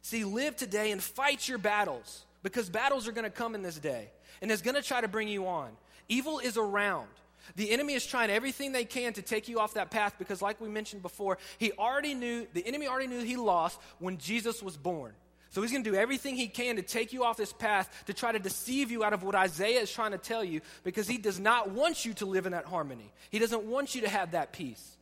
See, 0.02 0.24
live 0.24 0.56
today 0.56 0.92
and 0.92 1.02
fight 1.02 1.48
your 1.48 1.58
battles 1.58 2.24
because 2.42 2.68
battles 2.68 3.08
are 3.08 3.12
going 3.12 3.24
to 3.24 3.30
come 3.30 3.54
in 3.54 3.62
this 3.62 3.78
day 3.78 4.10
and 4.40 4.50
it's 4.50 4.62
going 4.62 4.76
to 4.76 4.82
try 4.82 5.00
to 5.00 5.08
bring 5.08 5.28
you 5.28 5.46
on. 5.46 5.70
Evil 6.08 6.38
is 6.38 6.56
around. 6.56 7.08
The 7.54 7.70
enemy 7.70 7.94
is 7.94 8.04
trying 8.04 8.30
everything 8.30 8.72
they 8.72 8.84
can 8.84 9.12
to 9.14 9.22
take 9.22 9.48
you 9.48 9.60
off 9.60 9.74
that 9.74 9.90
path 9.90 10.16
because, 10.18 10.42
like 10.42 10.60
we 10.60 10.68
mentioned 10.68 11.02
before, 11.02 11.38
he 11.58 11.72
already 11.72 12.14
knew, 12.14 12.46
the 12.54 12.66
enemy 12.66 12.88
already 12.88 13.06
knew 13.06 13.22
he 13.22 13.36
lost 13.36 13.80
when 13.98 14.18
Jesus 14.18 14.62
was 14.62 14.76
born. 14.76 15.12
So 15.50 15.62
he's 15.62 15.70
going 15.70 15.84
to 15.84 15.90
do 15.90 15.96
everything 15.96 16.36
he 16.36 16.48
can 16.48 16.76
to 16.76 16.82
take 16.82 17.12
you 17.12 17.24
off 17.24 17.36
this 17.36 17.52
path 17.52 18.04
to 18.06 18.12
try 18.12 18.32
to 18.32 18.38
deceive 18.38 18.90
you 18.90 19.04
out 19.04 19.12
of 19.12 19.22
what 19.22 19.34
Isaiah 19.34 19.80
is 19.80 19.90
trying 19.90 20.10
to 20.10 20.18
tell 20.18 20.44
you 20.44 20.60
because 20.84 21.08
he 21.08 21.18
does 21.18 21.40
not 21.40 21.70
want 21.70 22.04
you 22.04 22.12
to 22.14 22.26
live 22.26 22.46
in 22.46 22.52
that 22.52 22.66
harmony. 22.66 23.10
He 23.30 23.38
doesn't 23.38 23.62
want 23.62 23.94
you 23.94 24.02
to 24.02 24.08
have 24.08 24.32
that 24.32 24.52
peace. 24.52 24.96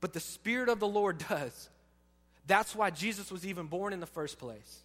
But 0.00 0.12
the 0.12 0.20
Spirit 0.20 0.68
of 0.68 0.80
the 0.80 0.86
Lord 0.86 1.18
does. 1.28 1.68
That's 2.46 2.74
why 2.74 2.90
Jesus 2.90 3.30
was 3.30 3.46
even 3.46 3.66
born 3.66 3.92
in 3.92 4.00
the 4.00 4.06
first 4.06 4.38
place. 4.38 4.82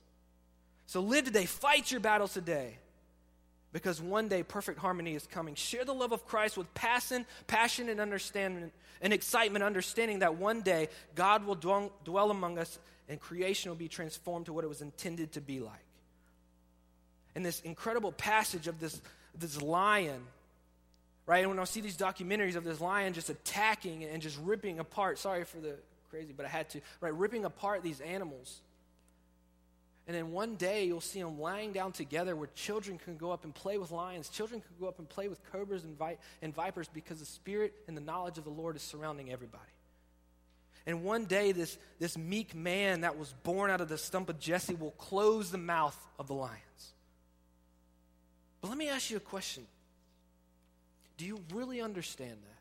So 0.87 0.99
live 0.99 1.25
today, 1.25 1.45
fight 1.45 1.91
your 1.91 1.99
battles 1.99 2.33
today. 2.33 2.77
Because 3.73 4.01
one 4.01 4.29
day 4.29 4.41
perfect 4.41 4.79
harmony 4.79 5.15
is 5.15 5.27
coming. 5.27 5.55
Share 5.55 5.83
the 5.83 5.93
love 5.93 6.13
of 6.13 6.25
Christ 6.25 6.57
with 6.57 6.73
passion, 6.73 7.25
passion 7.45 7.89
and 7.89 7.99
understanding 7.99 8.71
and 9.01 9.11
excitement, 9.11 9.65
understanding 9.65 10.19
that 10.19 10.35
one 10.35 10.61
day 10.61 10.87
God 11.13 11.45
will 11.45 11.55
dwell, 11.55 11.91
dwell 12.05 12.31
among 12.31 12.57
us 12.57 12.79
and 13.09 13.19
creation 13.19 13.69
will 13.69 13.75
be 13.75 13.89
transformed 13.89 14.45
to 14.45 14.53
what 14.53 14.63
it 14.63 14.67
was 14.67 14.81
intended 14.81 15.33
to 15.33 15.41
be 15.41 15.59
like. 15.59 15.73
And 17.35 17.45
this 17.45 17.59
incredible 17.61 18.13
passage 18.13 18.67
of 18.67 18.79
this, 18.79 19.01
this 19.37 19.61
lion, 19.61 20.21
right? 21.25 21.39
And 21.39 21.49
when 21.49 21.59
I 21.59 21.65
see 21.65 21.81
these 21.81 21.97
documentaries 21.97 22.55
of 22.55 22.63
this 22.63 22.79
lion 22.79 23.11
just 23.13 23.29
attacking 23.29 24.05
and 24.05 24.21
just 24.21 24.39
ripping 24.43 24.79
apart, 24.79 25.19
sorry 25.19 25.43
for 25.43 25.57
the 25.57 25.75
crazy, 26.15 26.33
but 26.35 26.45
I 26.45 26.49
had 26.49 26.69
to, 26.69 26.81
right? 27.01 27.13
Ripping 27.13 27.43
apart 27.43 27.83
these 27.83 27.99
animals. 27.99 28.61
And 30.07 30.15
then 30.15 30.31
one 30.31 30.55
day 30.55 30.85
you'll 30.85 31.01
see 31.01 31.21
them 31.21 31.39
lying 31.41 31.73
down 31.73 31.91
together 31.91 32.35
where 32.35 32.47
children 32.55 32.97
can 32.97 33.17
go 33.17 33.31
up 33.31 33.43
and 33.43 33.53
play 33.53 33.77
with 33.77 33.91
lions. 33.91 34.29
Children 34.29 34.61
can 34.61 34.75
go 34.79 34.87
up 34.87 34.99
and 34.99 35.09
play 35.09 35.27
with 35.27 35.39
cobras 35.51 35.83
and, 35.83 35.97
vi- 35.97 36.17
and 36.41 36.53
vipers 36.53 36.87
because 36.93 37.19
the 37.19 37.25
spirit 37.25 37.73
and 37.87 37.97
the 37.97 38.01
knowledge 38.01 38.37
of 38.37 38.45
the 38.45 38.49
Lord 38.49 38.77
is 38.77 38.81
surrounding 38.81 39.31
everybody. 39.31 39.63
And 40.85 41.03
one 41.03 41.25
day, 41.25 41.51
this, 41.51 41.77
this 41.99 42.17
meek 42.17 42.55
man 42.55 43.01
that 43.01 43.17
was 43.17 43.33
born 43.43 43.71
out 43.71 43.81
of 43.81 43.89
the 43.89 43.97
stump 43.97 44.29
of 44.29 44.39
Jesse 44.39 44.75
will 44.75 44.91
close 44.91 45.51
the 45.51 45.57
mouth 45.57 45.97
of 46.19 46.27
the 46.27 46.35
lions. 46.35 46.93
But 48.61 48.69
let 48.69 48.77
me 48.77 48.87
ask 48.87 49.09
you 49.09 49.17
a 49.17 49.19
question 49.19 49.65
Do 51.17 51.25
you 51.25 51.39
really 51.51 51.81
understand 51.81 52.37
that? 52.43 52.54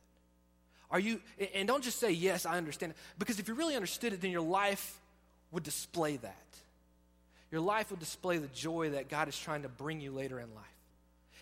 Are 0.94 1.00
you, 1.00 1.20
and 1.56 1.66
don't 1.66 1.82
just 1.82 1.98
say, 1.98 2.12
yes, 2.12 2.46
I 2.46 2.56
understand. 2.56 2.94
Because 3.18 3.40
if 3.40 3.48
you 3.48 3.54
really 3.54 3.74
understood 3.74 4.12
it, 4.12 4.20
then 4.20 4.30
your 4.30 4.40
life 4.40 4.96
would 5.50 5.64
display 5.64 6.18
that. 6.18 6.46
Your 7.50 7.60
life 7.60 7.90
would 7.90 7.98
display 7.98 8.38
the 8.38 8.46
joy 8.46 8.90
that 8.90 9.08
God 9.08 9.26
is 9.26 9.36
trying 9.36 9.62
to 9.62 9.68
bring 9.68 10.00
you 10.00 10.12
later 10.12 10.38
in 10.38 10.54
life. 10.54 10.64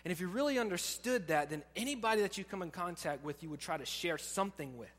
And 0.03 0.11
if 0.11 0.19
you 0.19 0.27
really 0.27 0.57
understood 0.57 1.27
that, 1.27 1.51
then 1.51 1.61
anybody 1.75 2.21
that 2.21 2.35
you 2.35 2.43
come 2.43 2.63
in 2.63 2.71
contact 2.71 3.23
with, 3.23 3.43
you 3.43 3.49
would 3.51 3.59
try 3.59 3.77
to 3.77 3.85
share 3.85 4.17
something 4.17 4.75
with. 4.75 4.89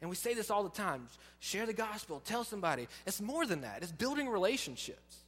And 0.00 0.08
we 0.08 0.16
say 0.16 0.32
this 0.32 0.50
all 0.50 0.62
the 0.62 0.70
time 0.70 1.06
share 1.38 1.66
the 1.66 1.74
gospel, 1.74 2.22
tell 2.24 2.44
somebody. 2.44 2.88
It's 3.06 3.20
more 3.20 3.44
than 3.44 3.60
that, 3.60 3.82
it's 3.82 3.92
building 3.92 4.30
relationships. 4.30 5.18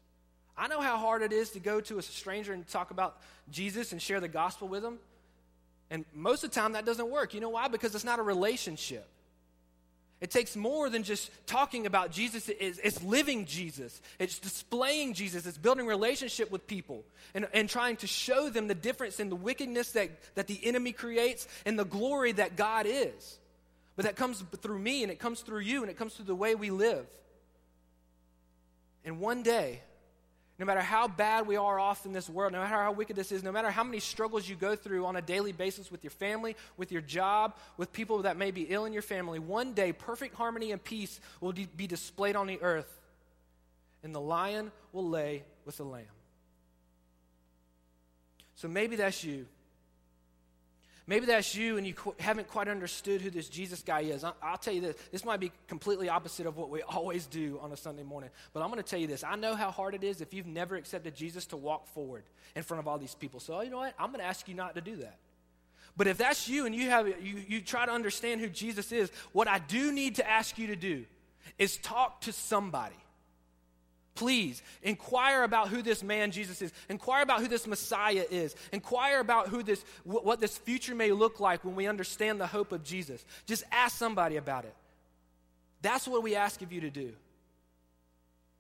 I 0.57 0.69
know 0.69 0.81
how 0.81 0.97
hard 0.97 1.21
it 1.21 1.35
is 1.35 1.51
to 1.51 1.61
go 1.61 1.83
to 1.83 1.99
a 1.99 2.03
stranger 2.03 2.55
and 2.55 2.67
talk 2.67 2.91
about 2.91 3.19
Jesus 3.51 3.93
and 3.93 4.01
share 4.01 4.21
the 4.21 4.29
gospel 4.29 4.67
with 4.67 4.83
them. 4.83 4.99
And 5.91 6.05
most 6.15 6.45
of 6.45 6.51
the 6.51 6.61
time, 6.61 6.73
that 6.73 6.85
doesn't 6.85 7.11
work. 7.11 7.35
You 7.35 7.41
know 7.41 7.51
why? 7.51 7.69
Because 7.69 7.95
it's 7.95 8.05
not 8.05 8.19
a 8.19 8.23
relationship. 8.23 9.07
It 10.21 10.31
takes 10.31 10.57
more 10.57 10.89
than 10.89 11.03
just 11.03 11.31
talking 11.47 11.85
about 11.85 12.11
Jesus. 12.11 12.49
It's, 12.49 13.03
living 13.03 13.45
Jesus. 13.45 14.01
It's 14.19 14.39
displaying 14.39 15.13
Jesus. 15.13 15.45
It's 15.45 15.59
building 15.59 15.87
relationship 15.87 16.51
with 16.51 16.67
people 16.67 17.05
and, 17.35 17.47
and 17.53 17.69
trying 17.69 17.97
to 17.97 18.07
show 18.07 18.49
them 18.49 18.67
the 18.67 18.75
difference 18.75 19.21
in 19.21 19.29
the 19.29 19.37
wickedness 19.37 19.91
that, 19.93 20.11
that 20.35 20.47
the 20.47 20.59
enemy 20.65 20.93
creates 20.93 21.47
and 21.67 21.79
the 21.79 21.85
glory 21.85 22.33
that 22.33 22.57
God 22.57 22.87
is. 22.89 23.39
But 23.97 24.07
that 24.07 24.17
comes 24.17 24.43
through 24.63 24.79
me 24.79 25.03
and 25.03 25.13
it 25.13 25.19
comes 25.19 25.41
through 25.41 25.61
you 25.61 25.83
and 25.83 25.91
it 25.91 25.99
comes 25.99 26.15
through 26.15 26.25
the 26.25 26.35
way 26.35 26.55
we 26.55 26.71
live. 26.71 27.07
And 29.05 29.21
one 29.21 29.43
day, 29.43 29.83
no 30.59 30.65
matter 30.65 30.81
how 30.81 31.09
bad 31.09 31.47
we 31.47 31.57
are 31.57 31.81
off 31.81 32.07
in 32.07 32.13
this 32.13 32.31
world, 32.31 32.53
no 32.53 32.61
matter 32.61 32.75
how 32.75 32.93
wicked 32.93 33.17
this 33.17 33.33
is, 33.33 33.43
no 33.43 33.51
matter 33.51 33.71
how 33.71 33.83
many 33.83 33.99
struggles 33.99 34.49
you 34.49 34.55
go 34.55 34.77
through 34.77 35.05
on 35.05 35.17
a 35.17 35.23
daily 35.23 35.51
basis 35.51 35.91
with 35.91 36.05
your 36.05 36.13
family, 36.13 36.57
with 36.77 36.93
your 36.93 37.03
job, 37.03 37.57
with 37.77 37.93
people 37.93 38.23
that 38.23 38.37
may 38.37 38.53
be 38.53 38.63
ill 38.63 38.85
in 38.85 38.93
your 38.93 39.03
family, 39.03 39.41
one 39.41 39.73
day 39.73 39.93
perfect 39.93 40.37
harmony 40.37 40.71
and 40.71 40.83
peace 40.83 41.19
will 41.41 41.53
be 41.53 41.87
displayed 41.87 42.37
on 42.37 42.47
the 42.47 42.61
earth, 42.63 43.01
and 44.05 44.15
the 44.15 44.21
lion 44.21 44.71
will 44.93 45.09
lay 45.09 45.43
with 45.65 45.77
the 45.77 45.85
lamb. 45.85 46.05
So 48.55 48.69
maybe 48.69 48.95
that's 48.97 49.25
you. 49.25 49.47
Maybe 51.07 51.27
that's 51.27 51.55
you 51.55 51.77
and 51.77 51.87
you 51.87 51.93
qu- 51.93 52.15
haven't 52.19 52.49
quite 52.49 52.67
understood 52.67 53.21
who 53.21 53.29
this 53.31 53.49
Jesus 53.49 53.83
guy 53.83 54.01
is. 54.01 54.25
I- 54.25 54.33
will 54.43 54.57
tell 54.57 54.73
you 54.73 54.81
this. 54.81 54.97
This 55.13 55.25
might 55.25 55.39
be 55.39 55.53
completely 55.69 56.09
opposite 56.09 56.47
of 56.47 56.57
what 56.57 56.71
we 56.71 56.83
always 56.89 57.27
do 57.27 57.59
on 57.61 57.73
a 57.73 57.77
Sunday 57.77 58.03
morning. 58.03 58.31
But 58.53 58.63
I'm 58.63 58.71
going 58.71 58.83
to 58.83 58.89
tell 58.89 58.99
you 58.99 59.07
this. 59.07 59.23
I 59.23 59.37
know 59.37 59.55
how 59.55 59.71
hard 59.71 59.95
it 59.95 60.03
is 60.03 60.21
if 60.21 60.33
you've 60.33 60.47
never 60.47 60.77
accepted 60.77 61.15
Jesus 61.15 61.47
to 61.47 61.57
walk 61.57 61.87
forward 61.89 62.25
in 62.57 62.63
front 62.63 62.81
of 62.81 62.89
all 62.89 62.99
these 62.99 63.15
people. 63.15 63.39
So, 63.41 63.61
you 63.61 63.71
know 63.71 63.79
what? 63.79 63.95
I'm 63.99 64.09
going 64.09 64.21
to 64.21 64.27
ask 64.27 64.49
you 64.49 64.55
not 64.55 64.75
to 64.77 64.81
do 64.81 64.97
that. 64.97 65.19
But 65.97 66.07
if 66.07 66.19
that's 66.19 66.49
you 66.49 66.67
and 66.67 66.75
you, 66.75 66.89
have, 66.91 67.07
you, 67.07 67.37
you 67.47 67.61
try 67.61 67.87
to 67.87 67.93
understand 67.93 68.41
who 68.41 68.49
Jesus 68.49 68.91
is, 68.91 69.11
what 69.33 69.47
I 69.47 69.59
do 69.59 69.93
need 69.93 70.17
to 70.17 70.29
ask 70.29 70.59
you 70.59 70.69
to 70.69 70.77
do 70.77 71.05
is 71.59 71.77
talk 71.77 72.23
to 72.23 72.33
somebody. 72.33 72.97
Please 74.15 74.63
inquire 74.83 75.43
about 75.43 75.69
who 75.69 75.83
this 75.83 76.03
man 76.03 76.31
Jesus 76.31 76.63
is. 76.63 76.73
Inquire 76.89 77.23
about 77.23 77.41
who 77.41 77.49
this 77.49 77.67
Messiah 77.67 78.25
is. 78.31 78.55
Inquire 78.73 79.19
about 79.19 79.49
who 79.49 79.63
this 79.63 79.85
what 80.05 80.41
this 80.41 80.57
future 80.57 80.95
may 80.95 81.11
look 81.11 81.41
like 81.41 81.65
when 81.65 81.75
we 81.75 81.89
understand 81.89 82.41
the 82.41 82.47
hope 82.47 82.71
of 82.71 82.85
Jesus. 82.85 83.25
Just 83.45 83.65
ask 83.73 83.97
somebody 83.97 84.37
about 84.37 84.65
it. 84.65 84.75
That's 85.83 86.07
what 86.07 86.23
we 86.23 86.37
ask 86.37 86.63
of 86.63 86.73
you 86.73 86.83
to 86.83 86.91
do. 86.91 87.13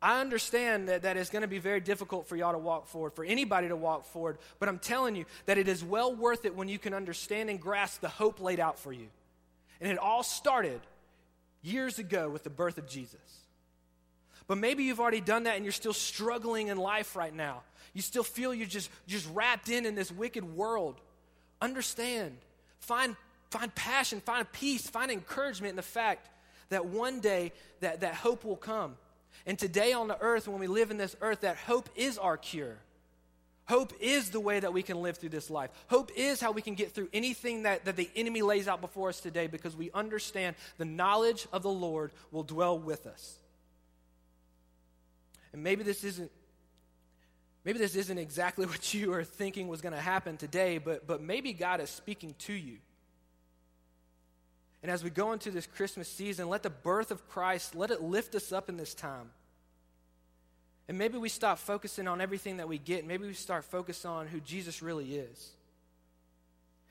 I 0.03 0.21
understand 0.21 0.91
that, 0.91 1.03
that 1.03 1.17
it's 1.17 1.31
going 1.31 1.43
to 1.43 1.49
be 1.49 1.59
very 1.59 1.81
difficult 1.81 2.29
for 2.29 2.37
y'all 2.37 2.53
to 2.53 2.59
walk 2.59 2.89
forward, 2.89 3.15
for 3.15 3.25
anybody 3.25 3.69
to 3.69 3.77
walk 3.77 4.05
forward, 4.05 4.37
but 4.59 4.69
I'm 4.69 4.79
telling 4.79 5.17
you 5.17 5.25
that 5.47 5.57
it 5.57 5.67
is 5.67 5.83
well 5.83 6.15
worth 6.15 6.45
it 6.45 6.55
when 6.55 6.69
you 6.69 6.79
can 6.79 6.93
understand 6.93 7.49
and 7.49 7.59
grasp 7.59 8.03
the 8.03 8.11
hope 8.11 8.39
laid 8.39 8.61
out 8.61 8.79
for 8.79 8.93
you. 8.93 9.07
And 9.81 9.91
it 9.91 9.97
all 9.97 10.23
started 10.23 10.83
years 11.63 11.99
ago 11.99 12.29
with 12.29 12.45
the 12.45 12.51
birth 12.51 12.77
of 12.77 12.87
Jesus. 12.87 13.44
But 14.47 14.59
maybe 14.59 14.85
you've 14.85 15.01
already 15.01 15.21
done 15.21 15.45
that 15.45 15.57
and 15.57 15.65
you're 15.65 15.73
still 15.73 15.95
struggling 15.95 16.69
in 16.69 16.77
life 16.77 17.17
right 17.17 17.35
now. 17.35 17.63
You 17.95 18.03
still 18.03 18.25
feel 18.25 18.53
you're 18.53 18.67
just, 18.67 18.91
just 19.07 19.29
wrapped 19.33 19.69
in 19.69 19.87
in 19.87 19.95
this 19.95 20.13
wicked 20.13 20.45
world. 20.45 21.01
Understand. 21.61 22.37
Find, 22.81 23.17
find 23.51 23.75
passion, 23.75 24.21
find 24.21 24.51
peace, 24.53 24.89
find 24.89 25.11
encouragement 25.11 25.71
in 25.71 25.77
the 25.77 25.83
fact 25.83 26.29
that 26.69 26.87
one 26.87 27.21
day 27.21 27.53
that, 27.81 28.01
that 28.01 28.15
hope 28.15 28.45
will 28.45 28.57
come. 28.57 28.97
And 29.47 29.59
today 29.59 29.93
on 29.93 30.09
the 30.09 30.21
earth, 30.21 30.49
when 30.49 30.61
we 30.61 30.67
live 30.67 30.91
in 30.91 30.97
this 30.97 31.17
earth, 31.21 31.41
that 31.41 31.57
hope 31.57 31.89
is 31.97 32.19
our 32.19 32.37
cure. 32.37 32.77
Hope 33.67 33.95
is 33.99 34.31
the 34.31 34.41
way 34.41 34.61
that 34.61 34.75
we 34.75 34.83
can 34.83 35.01
live 35.01 35.17
through 35.17 35.31
this 35.31 35.49
life. 35.49 35.71
Hope 35.89 36.11
is 36.17 36.41
how 36.41 36.53
we 36.53 36.61
can 36.61 36.75
get 36.75 36.93
through 36.93 37.09
anything 37.15 37.63
that, 37.63 37.87
that 37.87 37.97
the 37.97 38.11
enemy 38.15 38.43
lays 38.43 38.69
out 38.69 38.81
before 38.81 39.09
us 39.09 39.21
today 39.21 39.47
because 39.47 39.75
we 39.75 39.91
understand 39.93 40.55
the 40.77 40.85
knowledge 40.85 41.47
of 41.53 41.63
the 41.63 41.71
Lord 41.71 42.13
will 42.31 42.43
dwell 42.43 42.79
with 42.79 43.07
us. 43.07 43.39
And 45.55 45.63
maybe 45.63 45.85
this 45.85 46.03
isn't 46.03 46.33
maybe 47.65 47.79
this 47.79 47.95
isn't 47.95 48.19
exactly 48.19 48.67
what 48.73 48.93
you 48.93 49.15
are 49.15 49.25
thinking 49.25 49.69
was 49.69 49.81
going 49.81 49.95
to 49.95 50.01
happen 50.01 50.37
today, 50.37 50.79
but, 50.79 51.07
but 51.07 51.23
maybe 51.23 51.55
God 51.55 51.81
is 51.81 51.89
speaking 51.89 52.35
to 52.41 52.53
you. 52.53 52.79
And 54.83 54.91
as 54.91 55.03
we 55.03 55.09
go 55.09 55.33
into 55.33 55.51
this 55.51 55.67
Christmas 55.67 56.09
season, 56.09 56.51
let 56.51 56.63
the 56.63 56.71
birth 56.71 57.11
of 57.11 57.27
Christ, 57.31 57.75
let 57.75 57.91
it 57.91 58.03
lift 58.03 58.35
us 58.35 58.53
up 58.53 58.69
in 58.69 58.77
this 58.77 58.93
time. 58.95 59.31
And 60.89 60.99
maybe 60.99 61.17
we 61.17 61.31
stop 61.31 61.59
focusing 61.59 62.07
on 62.07 62.21
everything 62.21 62.59
that 62.59 62.69
we 62.69 62.77
get. 62.77 63.07
Maybe 63.07 63.27
we 63.27 63.33
start 63.33 63.65
focusing 63.65 64.11
on 64.11 64.27
who 64.27 64.41
Jesus 64.41 64.83
really 64.83 65.15
is. 65.15 65.53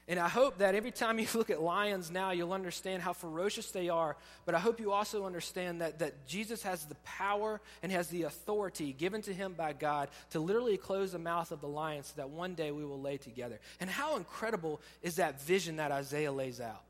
And 0.08 0.20
I 0.20 0.28
hope 0.28 0.58
that 0.58 0.76
every 0.76 0.92
time 0.92 1.18
you 1.18 1.28
look 1.34 1.50
at 1.50 1.62
lions 1.62 2.12
now, 2.12 2.32
you'll 2.32 2.54
understand 2.54 3.02
how 3.02 3.14
ferocious 3.14 3.72
they 3.72 3.90
are. 3.90 4.18
But 4.46 4.56
I 4.56 4.60
hope 4.60 4.80
you 4.80 4.92
also 4.92 5.26
understand 5.26 5.82
that, 5.82 6.00
that 6.00 6.28
Jesus 6.28 6.64
has 6.64 6.86
the 6.86 6.96
power 7.06 7.62
and 7.82 7.92
has 7.92 8.08
the 8.08 8.24
authority 8.24 8.94
given 8.94 9.22
to 9.24 9.34
him 9.34 9.54
by 9.54 9.74
God 9.74 10.10
to 10.32 10.40
literally 10.40 10.78
close 10.78 11.14
the 11.14 11.20
mouth 11.20 11.52
of 11.52 11.62
the 11.62 11.68
lion 11.68 12.04
so 12.04 12.14
that 12.18 12.30
one 12.30 12.54
day 12.54 12.72
we 12.72 12.84
will 12.84 13.02
lay 13.02 13.18
together. 13.18 13.60
And 13.80 13.90
how 13.90 14.18
incredible 14.18 14.82
is 15.02 15.16
that 15.16 15.42
vision 15.42 15.78
that 15.78 15.92
Isaiah 15.92 16.32
lays 16.32 16.60
out? 16.60 16.84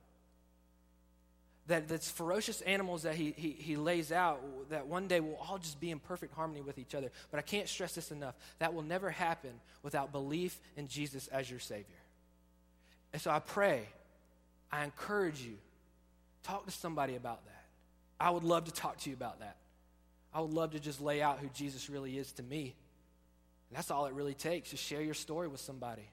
that 1.67 1.87
that's 1.87 2.11
ferocious 2.11 2.59
animals 2.61 3.03
that 3.03 3.15
he, 3.15 3.33
he, 3.37 3.51
he 3.51 3.77
lays 3.77 4.11
out 4.11 4.41
that 4.69 4.85
one 4.85 5.07
day 5.07 5.19
will 5.21 5.37
all 5.47 5.57
just 5.57 5.79
be 5.79 5.91
in 5.91 5.99
perfect 5.99 6.33
harmony 6.33 6.61
with 6.61 6.77
each 6.77 6.93
other. 6.93 7.09
But 7.31 7.37
I 7.37 7.41
can't 7.41 7.69
stress 7.69 7.95
this 7.95 8.11
enough. 8.11 8.35
That 8.59 8.73
will 8.73 8.81
never 8.81 9.09
happen 9.09 9.51
without 9.81 10.11
belief 10.11 10.59
in 10.75 10.87
Jesus 10.89 11.27
as 11.27 11.49
your 11.49 11.59
Savior. 11.59 12.02
And 13.13 13.21
so 13.21 13.31
I 13.31 13.39
pray, 13.39 13.87
I 14.71 14.83
encourage 14.83 15.39
you, 15.41 15.55
talk 16.43 16.65
to 16.65 16.71
somebody 16.71 17.15
about 17.15 17.45
that. 17.45 17.63
I 18.19 18.31
would 18.31 18.43
love 18.43 18.65
to 18.65 18.71
talk 18.71 18.97
to 18.99 19.09
you 19.09 19.15
about 19.15 19.39
that. 19.39 19.57
I 20.33 20.41
would 20.41 20.51
love 20.51 20.71
to 20.71 20.79
just 20.79 20.99
lay 20.99 21.21
out 21.21 21.39
who 21.39 21.47
Jesus 21.53 21.89
really 21.89 22.17
is 22.17 22.31
to 22.33 22.43
me. 22.43 22.75
And 23.69 23.77
that's 23.77 23.91
all 23.91 24.07
it 24.07 24.13
really 24.13 24.33
takes. 24.33 24.71
Just 24.71 24.83
share 24.83 25.01
your 25.01 25.13
story 25.13 25.47
with 25.47 25.61
somebody. 25.61 26.09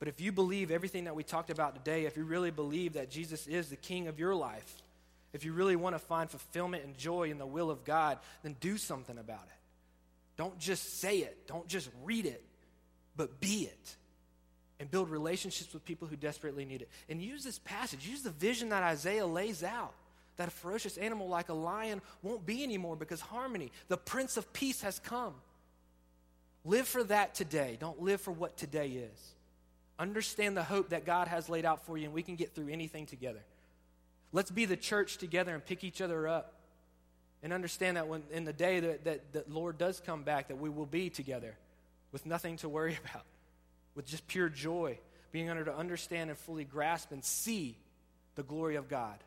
But 0.00 0.08
if 0.08 0.20
you 0.20 0.32
believe 0.32 0.70
everything 0.70 1.04
that 1.04 1.14
we 1.14 1.22
talked 1.22 1.50
about 1.50 1.74
today, 1.74 2.06
if 2.06 2.16
you 2.16 2.24
really 2.24 2.50
believe 2.50 2.94
that 2.94 3.10
Jesus 3.10 3.46
is 3.46 3.68
the 3.68 3.76
king 3.76 4.08
of 4.08 4.18
your 4.18 4.34
life, 4.34 4.82
if 5.32 5.44
you 5.44 5.52
really 5.52 5.76
want 5.76 5.94
to 5.94 5.98
find 5.98 6.28
fulfillment 6.28 6.84
and 6.84 6.96
joy 6.96 7.30
in 7.30 7.38
the 7.38 7.46
will 7.46 7.70
of 7.70 7.84
God, 7.84 8.18
then 8.42 8.56
do 8.60 8.76
something 8.76 9.18
about 9.18 9.42
it. 9.42 9.58
Don't 10.36 10.58
just 10.58 11.00
say 11.00 11.18
it, 11.18 11.46
don't 11.46 11.66
just 11.68 11.88
read 12.02 12.26
it, 12.26 12.44
but 13.16 13.40
be 13.40 13.62
it. 13.62 13.96
And 14.80 14.90
build 14.90 15.08
relationships 15.08 15.72
with 15.72 15.84
people 15.84 16.08
who 16.08 16.16
desperately 16.16 16.64
need 16.64 16.82
it. 16.82 16.88
And 17.08 17.22
use 17.22 17.44
this 17.44 17.60
passage, 17.60 18.06
use 18.06 18.22
the 18.22 18.30
vision 18.30 18.70
that 18.70 18.82
Isaiah 18.82 19.26
lays 19.26 19.62
out 19.62 19.94
that 20.36 20.48
a 20.48 20.50
ferocious 20.50 20.96
animal 20.96 21.28
like 21.28 21.48
a 21.48 21.54
lion 21.54 22.02
won't 22.22 22.44
be 22.44 22.62
anymore 22.64 22.96
because 22.96 23.20
harmony, 23.20 23.70
the 23.88 23.96
Prince 23.96 24.36
of 24.36 24.52
Peace, 24.52 24.82
has 24.82 24.98
come. 24.98 25.34
Live 26.64 26.88
for 26.88 27.04
that 27.04 27.34
today. 27.34 27.76
Don't 27.78 28.02
live 28.02 28.20
for 28.20 28.32
what 28.32 28.56
today 28.56 28.88
is. 28.88 29.34
Understand 29.98 30.56
the 30.56 30.64
hope 30.64 30.88
that 30.88 31.04
God 31.04 31.28
has 31.28 31.48
laid 31.48 31.64
out 31.64 31.86
for 31.86 31.96
you, 31.96 32.06
and 32.06 32.14
we 32.14 32.22
can 32.22 32.36
get 32.36 32.54
through 32.54 32.68
anything 32.68 33.06
together. 33.06 33.42
Let's 34.32 34.50
be 34.50 34.64
the 34.64 34.76
church 34.76 35.18
together 35.18 35.54
and 35.54 35.64
pick 35.64 35.84
each 35.84 36.00
other 36.00 36.26
up. 36.26 36.54
And 37.42 37.52
understand 37.52 37.98
that 37.98 38.08
when 38.08 38.22
in 38.32 38.44
the 38.44 38.54
day 38.54 38.80
that, 38.80 39.04
that 39.04 39.50
Lord 39.50 39.78
does 39.78 40.00
come 40.04 40.22
back, 40.22 40.48
that 40.48 40.58
we 40.58 40.70
will 40.70 40.86
be 40.86 41.10
together 41.10 41.54
with 42.10 42.24
nothing 42.24 42.56
to 42.56 42.68
worry 42.68 42.98
about, 43.10 43.24
with 43.94 44.06
just 44.06 44.26
pure 44.26 44.48
joy, 44.48 44.98
being 45.32 45.48
able 45.48 45.64
to 45.64 45.76
understand 45.76 46.30
and 46.30 46.38
fully 46.38 46.64
grasp 46.64 47.12
and 47.12 47.24
see 47.24 47.76
the 48.34 48.42
glory 48.42 48.76
of 48.76 48.88
God. 48.88 49.18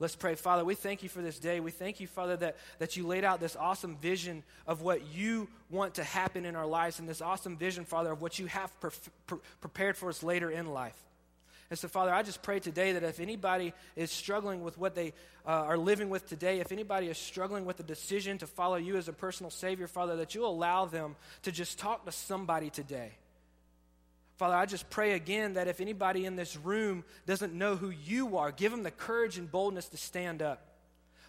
Let's 0.00 0.14
pray. 0.14 0.36
Father, 0.36 0.64
we 0.64 0.76
thank 0.76 1.02
you 1.02 1.08
for 1.08 1.22
this 1.22 1.40
day. 1.40 1.58
We 1.58 1.72
thank 1.72 1.98
you, 1.98 2.06
Father, 2.06 2.36
that, 2.36 2.56
that 2.78 2.96
you 2.96 3.04
laid 3.04 3.24
out 3.24 3.40
this 3.40 3.56
awesome 3.56 3.96
vision 3.96 4.44
of 4.64 4.80
what 4.80 5.12
you 5.12 5.48
want 5.70 5.94
to 5.94 6.04
happen 6.04 6.44
in 6.44 6.54
our 6.54 6.66
lives 6.66 7.00
and 7.00 7.08
this 7.08 7.20
awesome 7.20 7.56
vision, 7.56 7.84
Father, 7.84 8.12
of 8.12 8.22
what 8.22 8.38
you 8.38 8.46
have 8.46 8.80
pre- 8.80 8.90
pre- 9.26 9.38
prepared 9.60 9.96
for 9.96 10.08
us 10.08 10.22
later 10.22 10.50
in 10.50 10.68
life. 10.72 10.96
And 11.70 11.78
so, 11.78 11.88
Father, 11.88 12.14
I 12.14 12.22
just 12.22 12.42
pray 12.42 12.60
today 12.60 12.92
that 12.92 13.02
if 13.02 13.18
anybody 13.18 13.74
is 13.96 14.12
struggling 14.12 14.62
with 14.62 14.78
what 14.78 14.94
they 14.94 15.12
uh, 15.44 15.50
are 15.50 15.76
living 15.76 16.10
with 16.10 16.26
today, 16.28 16.60
if 16.60 16.70
anybody 16.70 17.08
is 17.08 17.18
struggling 17.18 17.64
with 17.64 17.76
the 17.76 17.82
decision 17.82 18.38
to 18.38 18.46
follow 18.46 18.76
you 18.76 18.96
as 18.96 19.08
a 19.08 19.12
personal 19.12 19.50
Savior, 19.50 19.88
Father, 19.88 20.16
that 20.16 20.34
you 20.34 20.46
allow 20.46 20.86
them 20.86 21.16
to 21.42 21.50
just 21.50 21.78
talk 21.78 22.06
to 22.06 22.12
somebody 22.12 22.70
today 22.70 23.10
Father, 24.38 24.54
I 24.54 24.66
just 24.66 24.88
pray 24.88 25.14
again 25.14 25.54
that 25.54 25.66
if 25.66 25.80
anybody 25.80 26.24
in 26.24 26.36
this 26.36 26.56
room 26.56 27.04
doesn't 27.26 27.52
know 27.52 27.74
who 27.74 27.90
you 27.90 28.36
are, 28.36 28.52
give 28.52 28.70
them 28.70 28.84
the 28.84 28.92
courage 28.92 29.36
and 29.36 29.50
boldness 29.50 29.88
to 29.88 29.96
stand 29.96 30.42
up. 30.42 30.64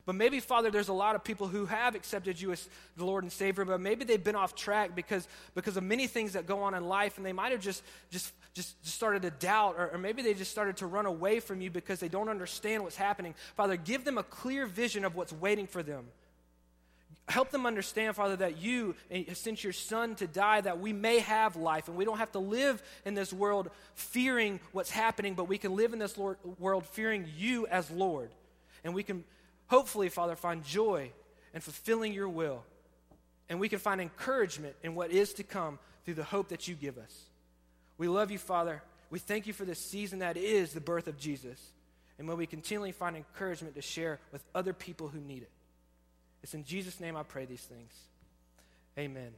But 0.06 0.13
maybe, 0.13 0.39
Father, 0.39 0.69
there's 0.69 0.89
a 0.89 0.93
lot 0.93 1.15
of 1.15 1.24
people 1.24 1.48
who 1.48 1.65
have 1.65 1.95
accepted 1.95 2.39
you 2.39 2.52
as 2.52 2.69
the 2.98 3.06
Lord 3.06 3.24
and 3.24 3.32
Savior, 3.32 3.65
but 3.65 3.82
maybe 3.82 4.06
they've 4.06 4.24
been 4.24 4.36
off 4.36 4.54
track 4.56 4.95
because, 4.95 5.28
because 5.56 5.76
of 5.76 5.84
many 5.84 6.06
things 6.06 6.34
that 6.34 6.45
go 6.45 6.62
on 6.62 6.76
in 6.76 6.88
life, 6.88 7.17
and 7.17 7.26
they 7.26 7.34
might 7.34 7.52
have 7.52 7.62
just, 7.62 7.84
just, 8.12 8.32
just 8.54 8.76
started 8.86 9.24
to 9.24 9.32
doubt, 9.32 9.76
or, 9.78 9.89
or 9.89 9.98
maybe 9.98 10.22
they 10.22 10.36
just 10.36 10.52
started 10.52 10.78
to 10.78 10.86
run 10.86 11.08
away 11.08 11.39
from 11.39 11.62
you 11.62 11.72
because 11.72 12.00
they 12.00 12.10
don't 12.10 12.30
understand 12.30 12.84
what's 12.84 12.95
happening. 12.95 13.34
Father, 13.56 13.76
give 13.76 14.06
them 14.06 14.19
a 14.19 14.24
clear 14.24 14.67
vision 14.67 15.04
of 15.04 15.15
what's 15.15 15.34
waiting 15.34 15.65
for 15.65 15.82
them. 15.82 16.06
Help 17.30 17.52
them 17.52 17.68
understand, 17.68 18.15
Father, 18.15 18.36
that 18.38 18.58
you 18.58 18.96
eh, 19.12 19.34
sent 19.34 19.63
your 19.63 19.72
Son 19.72 20.15
to 20.15 20.26
die 20.26 20.62
that 20.62 20.80
we 20.80 20.92
may 20.92 21.20
have 21.20 21.56
life. 21.56 21.88
And 21.88 21.96
we 21.96 22.04
don't 22.04 22.18
have 22.18 22.32
to 22.32 22.39
live 22.39 22.82
in 23.06 23.13
this 23.13 23.32
world 23.32 23.70
fearing 23.94 24.60
what's 24.72 24.89
happening, 24.89 25.36
but 25.36 25.48
we 25.48 25.60
can 25.60 25.76
live 25.76 25.94
in 25.94 26.00
this 26.00 26.18
Lord, 26.18 26.38
world 26.58 26.88
fearing 26.88 27.28
you 27.38 27.68
as 27.68 27.92
Lord. 27.92 28.32
And 28.84 28.96
we 28.96 29.04
can 29.04 29.24
hopefully, 29.68 30.10
Father, 30.10 30.36
find 30.36 30.63
joy 30.63 31.12
in 31.54 31.62
fulfilling 31.62 32.13
your 32.13 32.28
will. 32.28 32.63
And 33.48 33.60
we 33.60 33.70
can 33.70 33.80
find 33.80 34.02
encouragement 34.02 34.76
in 34.82 34.96
what 34.96 35.12
is 35.12 35.34
to 35.36 35.44
come 35.44 35.78
through 36.06 36.15
the 36.15 36.24
hope 36.24 36.50
that 36.50 36.68
you 36.68 36.74
give 36.74 36.98
us. 36.98 37.26
We 38.00 38.08
love 38.08 38.32
you, 38.32 38.39
Father. 38.39 38.82
We 39.12 39.20
thank 39.20 39.46
you 39.46 39.54
for 39.54 39.65
this 39.65 39.80
season 39.80 40.20
that 40.20 40.36
is 40.36 40.74
the 40.74 40.82
birth 40.82 41.08
of 41.08 41.20
Jesus. 41.20 41.60
And 42.18 42.28
may 42.28 42.34
we 42.34 42.48
continually 42.48 42.92
find 42.92 43.15
encouragement 43.15 43.76
to 43.76 43.82
share 43.84 44.20
with 44.32 44.44
other 44.56 44.74
people 44.74 45.10
who 45.10 45.20
need 45.20 45.44
it. 45.44 45.52
It's 46.43 46.54
in 46.54 46.63
Jesus' 46.63 46.99
name 46.99 47.15
I 47.15 47.23
pray 47.23 47.45
these 47.45 47.62
things. 47.62 47.93
Amen. 48.97 49.32